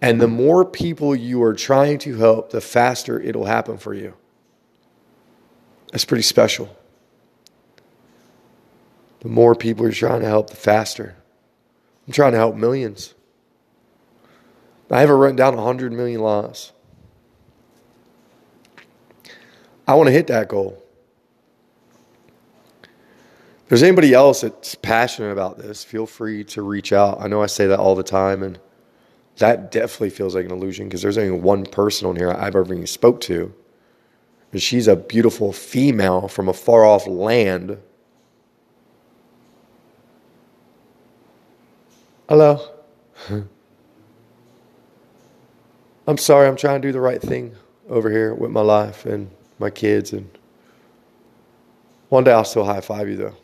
And 0.01 0.21
the 0.21 0.29
more 0.29 0.65
people 0.65 1.17
you 1.17 1.43
are 1.43 1.55
trying 1.55 1.99
to 1.99 2.17
help, 2.17 2.51
the 2.51 2.61
faster 2.61 3.19
it'll 3.19 3.47
happen 3.47 3.77
for 3.77 3.93
you. 3.93 4.15
That's 5.91 6.05
pretty 6.05 6.23
special. 6.23 6.77
The 9.21 9.29
more 9.29 9.55
people 9.55 9.85
you're 9.85 9.93
trying 9.93 10.21
to 10.21 10.27
help, 10.27 10.51
the 10.51 10.57
faster. 10.57 11.17
I'm 12.07 12.13
trying 12.13 12.33
to 12.33 12.39
help 12.39 12.57
millions. 12.57 13.15
I 14.91 15.01
haven't 15.01 15.17
written 15.17 15.37
down 15.37 15.55
100 15.55 15.93
million 15.93 16.21
lives. 16.21 16.73
I 19.87 19.95
want 19.95 20.09
to 20.09 20.13
hit 20.13 20.27
that 20.29 20.49
goal. 20.49 20.83
If 22.83 23.69
there's 23.69 23.83
anybody 23.85 24.15
else 24.15 24.41
that's 24.41 24.75
passionate 24.75 25.31
about 25.31 25.59
this, 25.59 25.85
feel 25.85 26.07
free 26.07 26.43
to 26.45 26.63
reach 26.63 26.93
out. 26.93 27.21
I 27.21 27.29
know 27.29 27.43
I 27.43 27.47
say 27.47 27.69
that 27.69 27.79
all 27.79 27.95
the 27.95 28.03
time, 28.03 28.43
and 28.43 28.59
that 29.37 29.71
definitely 29.71 30.11
feels 30.11 30.35
like 30.35 30.45
an 30.45 30.51
illusion 30.51 30.89
because 30.89 31.03
there's 31.03 31.19
only 31.19 31.31
one 31.31 31.65
person 31.65 32.09
on 32.09 32.17
here 32.17 32.31
I've 32.31 32.57
ever 32.57 32.73
even 32.75 32.87
spoke 32.87 33.21
to. 33.23 33.55
And 34.53 34.61
she's 34.61 34.89
a 34.89 34.97
beautiful 34.97 35.53
female 35.53 36.27
from 36.27 36.49
a 36.49 36.53
far 36.53 36.85
off 36.85 37.07
land. 37.07 37.79
Hello. 42.31 42.63
I'm 46.07 46.17
sorry, 46.17 46.47
I'm 46.47 46.55
trying 46.55 46.81
to 46.81 46.87
do 46.87 46.93
the 46.93 47.01
right 47.01 47.21
thing 47.21 47.57
over 47.89 48.09
here 48.09 48.33
with 48.35 48.53
my 48.53 48.61
life 48.61 49.05
and 49.05 49.29
my 49.59 49.69
kids. 49.69 50.13
And 50.13 50.31
one 52.09 52.23
day 52.23 52.31
I'll 52.31 52.45
still 52.45 52.65
high 52.65 52.83
five 52.83 53.09
you, 53.09 53.17
though. 53.17 53.35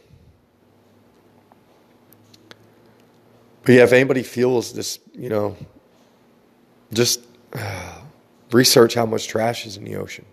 But 3.64 3.72
yeah, 3.74 3.82
if 3.82 3.92
anybody 3.92 4.22
feels 4.22 4.72
this, 4.72 5.00
you 5.12 5.30
know, 5.30 5.56
just 6.92 7.22
uh, 7.54 8.02
research 8.52 8.94
how 8.94 9.04
much 9.04 9.26
trash 9.26 9.66
is 9.66 9.76
in 9.76 9.82
the 9.82 9.96
ocean. 9.96 10.26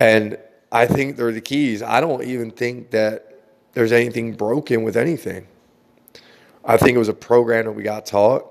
And 0.00 0.38
I 0.72 0.86
think 0.86 1.16
they're 1.18 1.30
the 1.30 1.42
keys. 1.42 1.82
I 1.82 2.00
don't 2.00 2.24
even 2.24 2.52
think 2.52 2.88
that 2.92 3.42
there's 3.74 3.92
anything 3.92 4.32
broken 4.32 4.82
with 4.82 4.96
anything. 4.96 5.46
I 6.64 6.76
think 6.76 6.94
it 6.94 6.98
was 6.98 7.08
a 7.08 7.14
program 7.14 7.64
that 7.64 7.72
we 7.72 7.82
got 7.82 8.06
taught. 8.06 8.46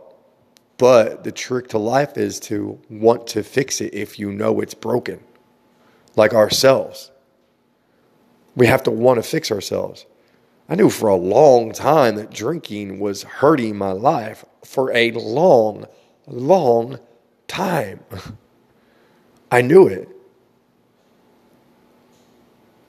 But 0.80 1.26
the 1.26 1.32
trick 1.32 1.68
to 1.70 1.78
life 1.78 2.18
is 2.18 2.40
to 2.42 2.80
want 2.90 3.28
to 3.28 3.44
fix 3.44 3.82
it 3.82 3.94
if 3.94 4.18
you 4.18 4.32
know 4.32 4.62
it's 4.62 4.74
broken, 4.74 5.20
like 6.16 6.34
ourselves. 6.34 7.12
We 8.56 8.66
have 8.68 8.84
to 8.84 8.92
want 8.92 9.18
to 9.18 9.24
fix 9.24 9.52
ourselves. 9.52 10.06
I 10.70 10.76
knew 10.76 10.90
for 10.90 11.10
a 11.10 11.16
long 11.16 11.74
time 11.74 12.16
that 12.16 12.32
drinking 12.32 13.00
was 13.00 13.24
hurting 13.24 13.78
my 13.78 13.92
life 13.92 14.46
for 14.64 14.90
a 14.96 15.12
long, 15.12 15.86
long 16.28 17.00
time. 17.48 18.00
I 19.52 19.62
knew 19.62 19.88
it. 19.88 20.08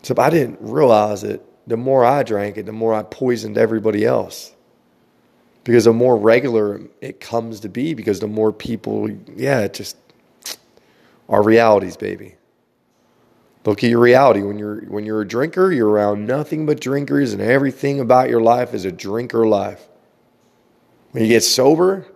So 0.03 0.15
I 0.17 0.31
didn't 0.31 0.59
realize 0.61 1.25
it. 1.25 1.45
The 1.67 1.77
more 1.77 2.05
I 2.05 2.23
drank 2.23 2.57
it, 2.57 2.67
the 2.67 2.73
more 2.73 2.95
I 2.95 3.03
poisoned 3.03 3.59
everybody 3.59 4.05
else. 4.05 4.55
Because 5.65 5.85
the 5.85 5.93
more 5.93 6.17
regular 6.17 6.81
it 7.01 7.21
comes 7.21 7.61
to 7.61 7.69
be, 7.69 7.95
because 7.95 8.21
the 8.21 8.27
more 8.27 8.53
people, 8.53 9.11
yeah, 9.37 9.61
it 9.61 9.75
just 9.75 9.97
our 11.29 11.43
realities, 11.43 11.97
baby. 11.97 12.37
Look 13.65 13.85
at 13.85 13.91
your 13.91 14.01
reality. 14.01 14.43
When 14.43 14.59
you're 14.59 14.81
when 14.87 15.05
you're 15.05 15.21
a 15.21 15.29
drinker, 15.29 15.71
you're 15.71 15.89
around 15.89 16.27
nothing 16.27 16.65
but 16.65 16.81
drinkers, 16.81 17.33
and 17.33 17.43
everything 17.43 18.01
about 18.01 18.31
your 18.31 18.41
life 18.41 18.73
is 18.73 18.85
a 18.85 18.93
drinker 18.93 19.47
life. 19.47 19.87
When 21.13 21.23
you 21.25 21.29
get 21.29 21.43
sober, 21.43 22.07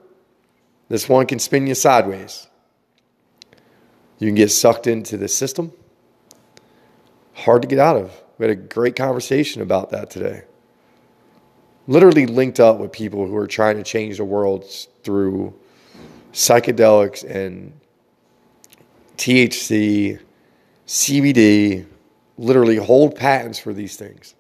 this 0.88 1.08
one 1.08 1.26
can 1.26 1.38
spin 1.38 1.66
you 1.66 1.74
sideways. 1.74 2.48
You 4.18 4.28
can 4.28 4.36
get 4.36 4.50
sucked 4.50 4.86
into 4.86 5.16
the 5.16 5.28
system. 5.28 5.72
Hard 7.34 7.62
to 7.62 7.68
get 7.68 7.78
out 7.78 7.96
of. 7.96 8.22
We 8.38 8.46
had 8.46 8.56
a 8.56 8.60
great 8.60 8.96
conversation 8.96 9.60
about 9.60 9.90
that 9.90 10.10
today. 10.10 10.44
Literally 11.86 12.26
linked 12.26 12.60
up 12.60 12.78
with 12.78 12.92
people 12.92 13.26
who 13.26 13.36
are 13.36 13.46
trying 13.46 13.76
to 13.76 13.82
change 13.82 14.16
the 14.16 14.24
world 14.24 14.64
through 15.02 15.54
psychedelics 16.32 17.22
and 17.28 17.72
THC 19.16 20.18
CBD, 20.86 21.86
literally 22.36 22.76
hold 22.76 23.16
patents 23.16 23.58
for 23.58 23.72
these 23.72 23.96
things. 23.96 24.34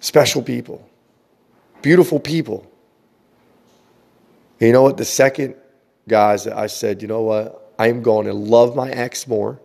Special 0.00 0.42
people, 0.42 0.88
beautiful 1.82 2.20
people. 2.20 2.70
And 4.60 4.68
you 4.68 4.72
know 4.72 4.82
what? 4.82 4.96
The 4.96 5.04
second 5.04 5.56
guys 6.08 6.46
I 6.46 6.66
said, 6.66 7.02
you 7.02 7.08
know 7.08 7.22
what? 7.22 7.74
I 7.78 7.88
am 7.88 8.02
going 8.02 8.26
to 8.26 8.34
love 8.34 8.76
my 8.76 8.90
ex 8.90 9.26
more. 9.26 9.60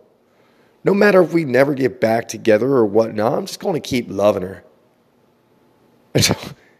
No 0.84 0.94
matter 0.94 1.22
if 1.22 1.32
we 1.32 1.44
never 1.44 1.74
get 1.74 2.00
back 2.00 2.28
together 2.28 2.68
or 2.68 2.86
whatnot, 2.86 3.32
I'm 3.34 3.46
just 3.46 3.60
going 3.60 3.74
to 3.74 3.86
keep 3.86 4.06
loving 4.08 4.42
her. 4.42 4.64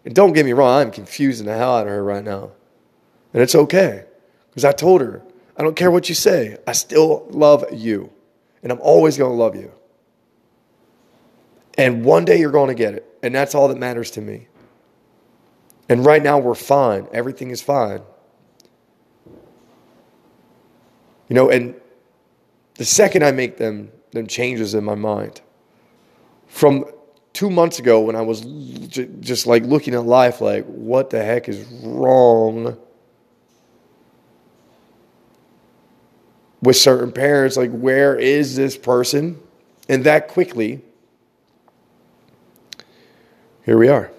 And 0.05 0.14
don't 0.14 0.33
get 0.33 0.46
me 0.46 0.53
wrong, 0.53 0.83
I'm 0.83 0.90
confusing 0.90 1.46
the 1.46 1.57
hell 1.57 1.77
out 1.77 1.87
of 1.87 1.92
her 1.92 2.03
right 2.03 2.25
now. 2.25 2.53
And 3.33 3.42
it's 3.42 3.55
okay. 3.55 4.05
Because 4.51 4.64
I 4.64 4.72
told 4.72 5.01
her, 5.01 5.22
I 5.57 5.62
don't 5.62 5.77
care 5.77 5.90
what 5.90 6.09
you 6.09 6.14
say, 6.14 6.57
I 6.66 6.72
still 6.72 7.27
love 7.31 7.64
you 7.72 8.12
and 8.62 8.72
I'm 8.72 8.81
always 8.81 9.16
going 9.16 9.31
to 9.31 9.37
love 9.37 9.57
you. 9.57 9.72
And 11.77 12.05
one 12.05 12.25
day 12.25 12.38
you're 12.38 12.51
going 12.51 12.68
to 12.68 12.75
get 12.75 12.94
it. 12.94 13.07
And 13.22 13.35
that's 13.35 13.55
all 13.55 13.68
that 13.68 13.79
matters 13.79 14.11
to 14.12 14.20
me. 14.20 14.49
And 15.88 16.05
right 16.05 16.22
now 16.22 16.38
we're 16.38 16.55
fine. 16.55 17.07
Everything 17.12 17.51
is 17.51 17.61
fine. 17.61 18.01
You 21.29 21.35
know, 21.35 21.51
and 21.51 21.75
the 22.75 22.85
second 22.85 23.25
I 23.25 23.33
make 23.33 23.57
them 23.57 23.90
them 24.12 24.27
changes 24.27 24.75
in 24.75 24.85
my 24.85 24.94
mind, 24.94 25.40
from 26.49 26.87
two 27.37 27.51
months 27.51 27.79
ago 27.79 28.01
when 28.01 28.16
I 28.16 28.22
was 28.22 28.40
just 29.20 29.46
like 29.46 29.62
looking 29.64 29.92
at 29.92 30.07
life, 30.07 30.40
like 30.40 30.64
what 30.64 31.11
the 31.11 31.22
heck 31.22 31.51
is 31.51 31.59
wrong 31.83 32.79
with 36.62 36.77
certain 36.77 37.12
parents? 37.12 37.59
Like 37.59 37.70
where 37.72 38.18
is 38.18 38.57
this 38.57 38.79
person? 38.79 39.38
And 39.87 40.05
that 40.05 40.29
quickly 40.29 40.81
here 43.66 43.77
we 43.77 43.88
are. 43.88 44.11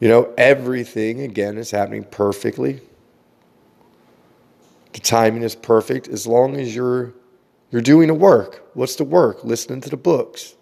You 0.00 0.08
know 0.08 0.34
everything 0.36 1.20
again 1.20 1.56
is 1.56 1.70
happening 1.70 2.02
perfectly. 2.02 2.80
The 4.92 4.98
timing 4.98 5.44
is 5.44 5.54
perfect. 5.54 6.08
As 6.08 6.26
long 6.26 6.56
as 6.56 6.74
you're 6.74 7.14
you're 7.70 7.80
doing 7.80 8.08
the 8.08 8.14
work. 8.14 8.68
What's 8.74 8.96
the 8.96 9.04
work? 9.04 9.44
Listening 9.44 9.80
to 9.82 9.88
the 9.88 9.96
books 9.96 10.56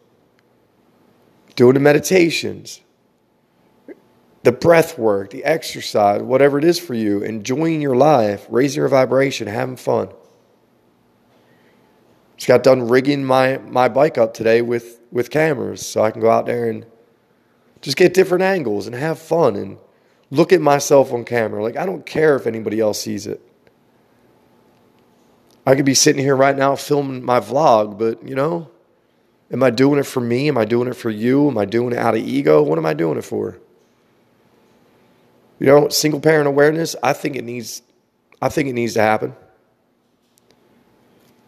doing 1.57 1.75
the 1.75 1.81
meditations, 1.81 2.81
the 4.43 4.53
breath 4.53 4.99
work, 4.99 5.31
the 5.31 5.45
exercise, 5.45 6.21
whatever 6.23 6.59
it 6.59 6.65
is 6.65 6.79
for 6.79 6.95
you, 6.95 7.23
enjoying 7.23 7.81
your 7.81 7.97
life, 7.97 8.47
raising 8.49 8.81
your 8.81 8.89
vibration, 8.89 9.47
having 9.47 9.77
fun. 9.77 10.11
Just 12.37 12.49
got 12.49 12.63
done 12.63 12.89
rigging 12.89 13.25
my, 13.25 13.59
my 13.59 13.89
bike 13.89 14.19
up 14.19 14.35
today 14.35 14.61
with, 14.61 15.01
with 15.11 15.31
cameras 15.31 15.87
so 15.87 16.03
I 16.03 16.11
can 16.11 16.21
go 16.21 16.31
out 16.31 16.47
there 16.47 16.69
and 16.69 16.85
just 17.81 17.97
get 17.97 18.13
different 18.13 18.43
angles 18.43 18.87
and 18.87 18.95
have 18.95 19.19
fun 19.19 19.57
and 19.57 19.79
look 20.31 20.53
at 20.53 20.61
myself 20.61 21.13
on 21.13 21.25
camera. 21.25 21.63
Like, 21.63 21.77
I 21.77 21.87
don't 21.87 22.05
care 22.05 22.35
if 22.37 22.47
anybody 22.47 22.81
else 22.81 23.01
sees 23.01 23.27
it. 23.27 23.41
I 25.67 25.75
could 25.75 25.85
be 25.85 25.95
sitting 25.95 26.23
here 26.23 26.37
right 26.37 26.57
now 26.57 26.77
filming 26.77 27.25
my 27.25 27.41
vlog, 27.41 27.99
but 27.99 28.27
you 28.27 28.35
know, 28.35 28.71
am 29.55 29.63
I 29.63 29.71
doing 29.71 30.01
it 30.01 30.05
for 30.05 30.21
me? 30.21 30.49
Am 30.49 30.59
I 30.59 30.65
doing 30.65 30.89
it 30.89 30.97
for 30.97 31.11
you? 31.11 31.49
Am 31.49 31.57
I 31.57 31.65
doing 31.65 31.93
it 31.93 31.99
out 31.99 32.15
of 32.15 32.21
ego? 32.21 32.61
What 32.61 32.77
am 32.77 32.85
I 32.85 32.93
doing 32.93 33.17
it 33.17 33.25
for? 33.25 33.57
You 35.61 35.67
know, 35.67 35.89
single 35.89 36.21
parent 36.21 36.49
awareness, 36.49 36.97
I 37.03 37.13
think 37.13 37.37
it 37.37 37.45
needs 37.45 37.81
I 38.43 38.49
think 38.51 38.69
it 38.69 38.75
needs 38.75 38.95
to 38.95 39.01
happen. 39.01 39.35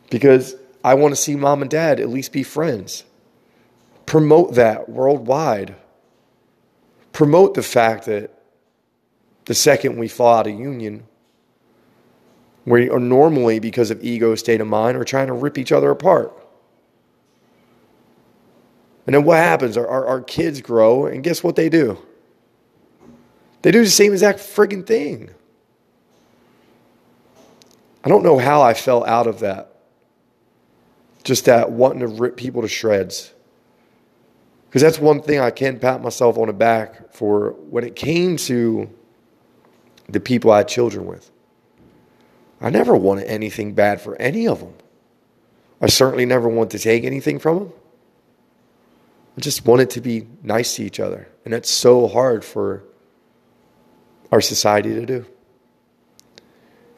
Because 0.08 0.54
I 0.84 0.94
want 0.94 1.12
to 1.12 1.20
see 1.20 1.34
mom 1.34 1.60
and 1.60 1.70
dad 1.70 1.98
at 1.98 2.08
least 2.08 2.32
be 2.32 2.44
friends. 2.44 3.02
Promote 4.06 4.54
that 4.54 4.88
worldwide. 4.88 5.74
Promote 7.12 7.54
the 7.54 7.62
fact 7.62 8.06
that 8.06 8.30
the 9.46 9.54
second 9.54 9.98
we 9.98 10.06
fall 10.06 10.38
out 10.38 10.46
of 10.46 10.58
union, 10.58 11.06
we 12.64 12.88
are 12.88 13.00
normally, 13.00 13.58
because 13.58 13.90
of 13.90 14.02
ego 14.02 14.36
state 14.36 14.60
of 14.60 14.68
mind, 14.68 14.96
are 14.96 15.04
trying 15.04 15.26
to 15.26 15.32
rip 15.32 15.58
each 15.58 15.72
other 15.72 15.90
apart. 15.90 16.32
And 19.06 19.14
then 19.14 19.24
what 19.24 19.38
happens? 19.38 19.76
Our, 19.76 19.86
our, 19.86 20.06
our, 20.06 20.20
kids 20.20 20.60
grow, 20.60 21.06
and 21.06 21.22
guess 21.22 21.42
what 21.42 21.54
they 21.54 21.68
do? 21.68 21.96
They 23.62 23.70
do 23.70 23.84
the 23.84 23.90
same 23.90 24.12
exact 24.12 24.40
frigging 24.40 24.84
thing. 24.84 25.30
I 28.04 28.08
don't 28.08 28.24
know 28.24 28.38
how 28.38 28.62
I 28.62 28.74
fell 28.74 29.04
out 29.04 29.26
of 29.26 29.40
that. 29.40 29.72
Just 31.24 31.44
that 31.46 31.70
wanting 31.70 32.00
to 32.00 32.08
rip 32.08 32.36
people 32.36 32.62
to 32.62 32.68
shreds. 32.68 33.32
Because 34.68 34.82
that's 34.82 34.98
one 34.98 35.22
thing 35.22 35.40
I 35.40 35.50
can 35.50 35.78
pat 35.78 36.02
myself 36.02 36.36
on 36.36 36.48
the 36.48 36.52
back 36.52 37.12
for 37.12 37.52
when 37.70 37.84
it 37.84 37.96
came 37.96 38.36
to 38.38 38.90
the 40.08 40.20
people 40.20 40.50
I 40.50 40.58
had 40.58 40.68
children 40.68 41.06
with. 41.06 41.30
I 42.60 42.70
never 42.70 42.96
wanted 42.96 43.26
anything 43.26 43.74
bad 43.74 44.00
for 44.00 44.16
any 44.16 44.46
of 44.46 44.60
them. 44.60 44.74
I 45.80 45.86
certainly 45.86 46.26
never 46.26 46.48
wanted 46.48 46.70
to 46.70 46.78
take 46.78 47.04
anything 47.04 47.38
from 47.38 47.58
them. 47.58 47.72
I 49.36 49.40
just 49.40 49.66
wanted 49.66 49.90
to 49.90 50.00
be 50.00 50.26
nice 50.42 50.76
to 50.76 50.84
each 50.84 50.98
other. 50.98 51.28
And 51.44 51.52
that's 51.52 51.70
so 51.70 52.08
hard 52.08 52.44
for 52.44 52.84
our 54.32 54.40
society 54.40 54.94
to 54.94 55.04
do. 55.04 55.26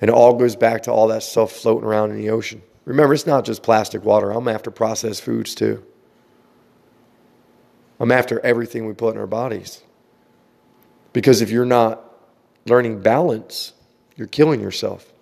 And 0.00 0.08
it 0.08 0.14
all 0.14 0.34
goes 0.34 0.54
back 0.54 0.84
to 0.84 0.92
all 0.92 1.08
that 1.08 1.24
stuff 1.24 1.52
floating 1.52 1.84
around 1.84 2.10
in 2.10 2.16
the 2.16 2.30
ocean. 2.30 2.62
Remember, 2.84 3.12
it's 3.12 3.26
not 3.26 3.44
just 3.44 3.62
plastic 3.62 4.04
water. 4.04 4.30
I'm 4.30 4.46
after 4.46 4.70
processed 4.70 5.22
foods 5.22 5.54
too. 5.54 5.84
I'm 8.00 8.12
after 8.12 8.38
everything 8.40 8.86
we 8.86 8.94
put 8.94 9.14
in 9.14 9.20
our 9.20 9.26
bodies. 9.26 9.82
Because 11.12 11.42
if 11.42 11.50
you're 11.50 11.64
not 11.64 12.04
learning 12.66 13.00
balance, 13.02 13.72
you're 14.16 14.28
killing 14.28 14.60
yourself. 14.60 15.12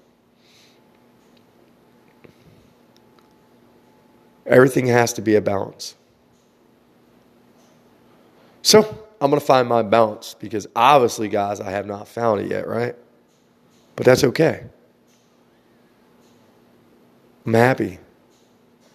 Everything 4.45 4.87
has 4.87 5.15
to 5.15 5.23
be 5.23 5.35
a 5.35 5.41
balance. 5.41 5.95
So 8.67 8.81
I'm 9.21 9.31
going 9.31 9.39
to 9.39 9.47
find 9.47 9.69
my 9.69 9.83
balance 9.83 10.35
because 10.35 10.67
obviously, 10.75 11.29
guys, 11.29 11.61
I 11.61 11.71
have 11.71 11.87
not 11.87 12.09
found 12.09 12.41
it 12.41 12.51
yet, 12.51 12.67
right? 12.67 12.97
But 13.95 14.07
that's 14.07 14.25
okay. 14.25 14.65
I'm 17.47 17.55
happy. 17.55 18.01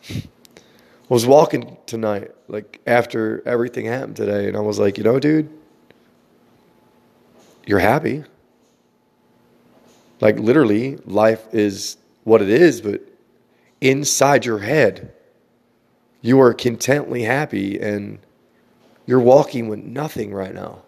I 0.10 0.24
was 1.08 1.26
walking 1.26 1.78
tonight, 1.86 2.32
like 2.50 2.82
after 2.86 3.42
everything 3.48 3.86
happened 3.86 4.18
today, 4.18 4.50
and 4.50 4.58
I 4.58 4.60
was 4.60 4.78
like, 4.78 4.98
you 4.98 5.06
know, 5.06 5.22
dude, 5.22 5.50
you're 7.66 7.80
happy. 7.80 8.26
Like 10.20 10.38
literally, 10.38 10.98
life 11.06 11.48
is 11.54 11.96
what 12.26 12.42
it 12.42 12.50
is, 12.50 12.82
but 12.82 13.00
inside 13.80 14.44
your 14.44 14.60
head, 14.60 15.14
you 16.20 16.42
are 16.42 16.54
contently 16.54 17.26
happy 17.26 17.80
and 17.80 18.20
you're 19.06 19.20
walking 19.20 19.68
with 19.68 19.80
nothing 19.80 20.34
right 20.34 20.54
now. 20.54 20.84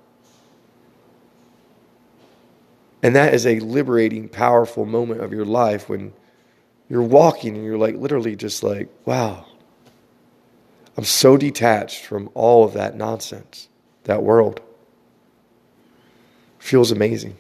And 3.02 3.16
that 3.16 3.34
is 3.34 3.46
a 3.46 3.60
liberating, 3.60 4.30
powerful 4.30 4.86
moment 4.86 5.22
of 5.22 5.34
your 5.34 5.46
life 5.46 5.90
when 5.90 6.14
you're 6.90 7.02
walking 7.02 7.56
and 7.56 7.66
you're 7.66 7.78
like 7.78 7.96
literally 7.96 8.36
just 8.36 8.64
like, 8.64 8.88
wow, 9.06 9.46
I'm 10.96 11.04
so 11.04 11.36
detached 11.36 12.06
from 12.06 12.30
all 12.34 12.64
of 12.64 12.74
that 12.74 12.96
nonsense, 12.96 13.68
that 14.06 14.24
world. 14.24 14.62
Feels 16.60 16.92
amazing. 16.92 17.36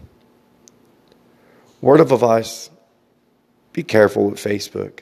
Word 1.82 2.02
of 2.02 2.12
advice 2.12 2.70
be 3.74 3.84
careful 3.84 4.30
with 4.30 4.40
Facebook. 4.40 5.00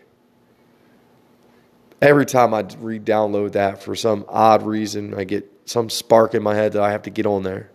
Every 2.01 2.25
time 2.25 2.53
I 2.53 2.65
re 2.79 2.99
download 2.99 3.51
that 3.51 3.84
for 3.84 3.95
some 3.95 4.25
odd 4.27 4.63
reason, 4.63 5.13
I 5.13 5.25
get 5.25 5.61
some 5.71 5.89
spark 5.89 6.36
in 6.36 6.43
my 6.43 6.53
head 6.53 6.73
that 6.73 6.84
I 6.84 6.91
have 6.91 7.03
to 7.03 7.10
get 7.10 7.25
on 7.25 7.43
there. 7.43 7.69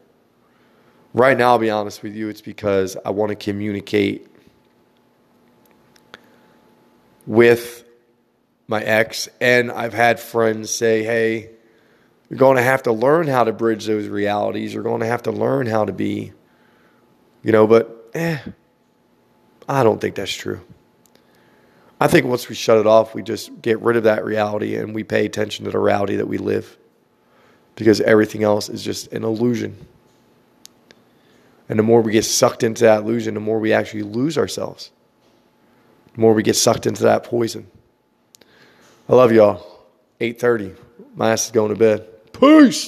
Right 1.15 1.37
now, 1.37 1.53
I'll 1.53 1.59
be 1.59 1.71
honest 1.71 2.03
with 2.03 2.15
you, 2.15 2.29
it's 2.29 2.43
because 2.43 2.97
I 3.05 3.11
want 3.11 3.31
to 3.31 3.37
communicate 3.37 4.29
with 7.27 7.85
my 8.69 8.83
ex. 8.83 9.29
And 9.41 9.73
I've 9.73 9.95
had 9.95 10.21
friends 10.21 10.71
say, 10.71 11.03
hey, 11.03 11.51
you're 12.29 12.39
going 12.39 12.57
to 12.57 12.63
have 12.63 12.83
to 12.83 12.93
learn 12.93 13.29
how 13.29 13.45
to 13.45 13.53
bridge 13.53 13.87
those 13.87 14.09
realities. 14.09 14.75
You're 14.75 14.83
going 14.83 15.01
to 15.01 15.07
have 15.07 15.23
to 15.23 15.33
learn 15.33 15.67
how 15.67 15.87
to 15.87 15.93
be, 15.93 16.33
you 17.43 17.53
know, 17.53 17.67
but 17.67 18.11
eh, 18.15 18.39
I 19.69 19.83
don't 19.83 20.01
think 20.01 20.17
that's 20.17 20.35
true. 20.35 20.61
I 21.99 22.09
think 22.09 22.27
once 22.27 22.49
we 22.51 22.55
shut 22.55 22.77
it 22.77 22.87
off, 22.87 23.15
we 23.15 23.23
just 23.23 23.63
get 23.63 23.81
rid 23.81 23.97
of 23.97 24.03
that 24.03 24.23
reality 24.23 24.77
and 24.77 24.95
we 24.95 25.03
pay 25.03 25.25
attention 25.25 25.65
to 25.65 25.71
the 25.71 25.79
reality 25.79 26.17
that 26.17 26.29
we 26.29 26.37
live 26.37 26.77
because 27.77 28.01
everything 28.01 28.43
else 28.43 28.69
is 28.69 28.83
just 28.83 29.13
an 29.13 29.23
illusion. 29.23 29.77
And 31.69 31.79
the 31.79 31.83
more 31.83 32.01
we 32.01 32.13
get 32.13 32.25
sucked 32.25 32.63
into 32.63 32.85
that 32.85 33.03
illusion, 33.03 33.35
the 33.35 33.41
more 33.41 33.59
we 33.59 33.73
actually 33.73 34.03
lose 34.03 34.37
ourselves. 34.37 34.91
The 36.15 36.21
more 36.21 36.33
we 36.33 36.43
get 36.43 36.57
sucked 36.57 36.87
into 36.87 37.05
that 37.05 37.25
poison. 37.25 37.67
I 39.09 39.15
love 39.15 39.31
y'all. 39.33 39.65
8:30. 40.21 40.75
My 41.15 41.33
ass 41.33 41.47
is 41.47 41.53
going 41.53 41.71
to 41.71 41.79
bed. 41.79 42.07
Peace. 42.33 42.85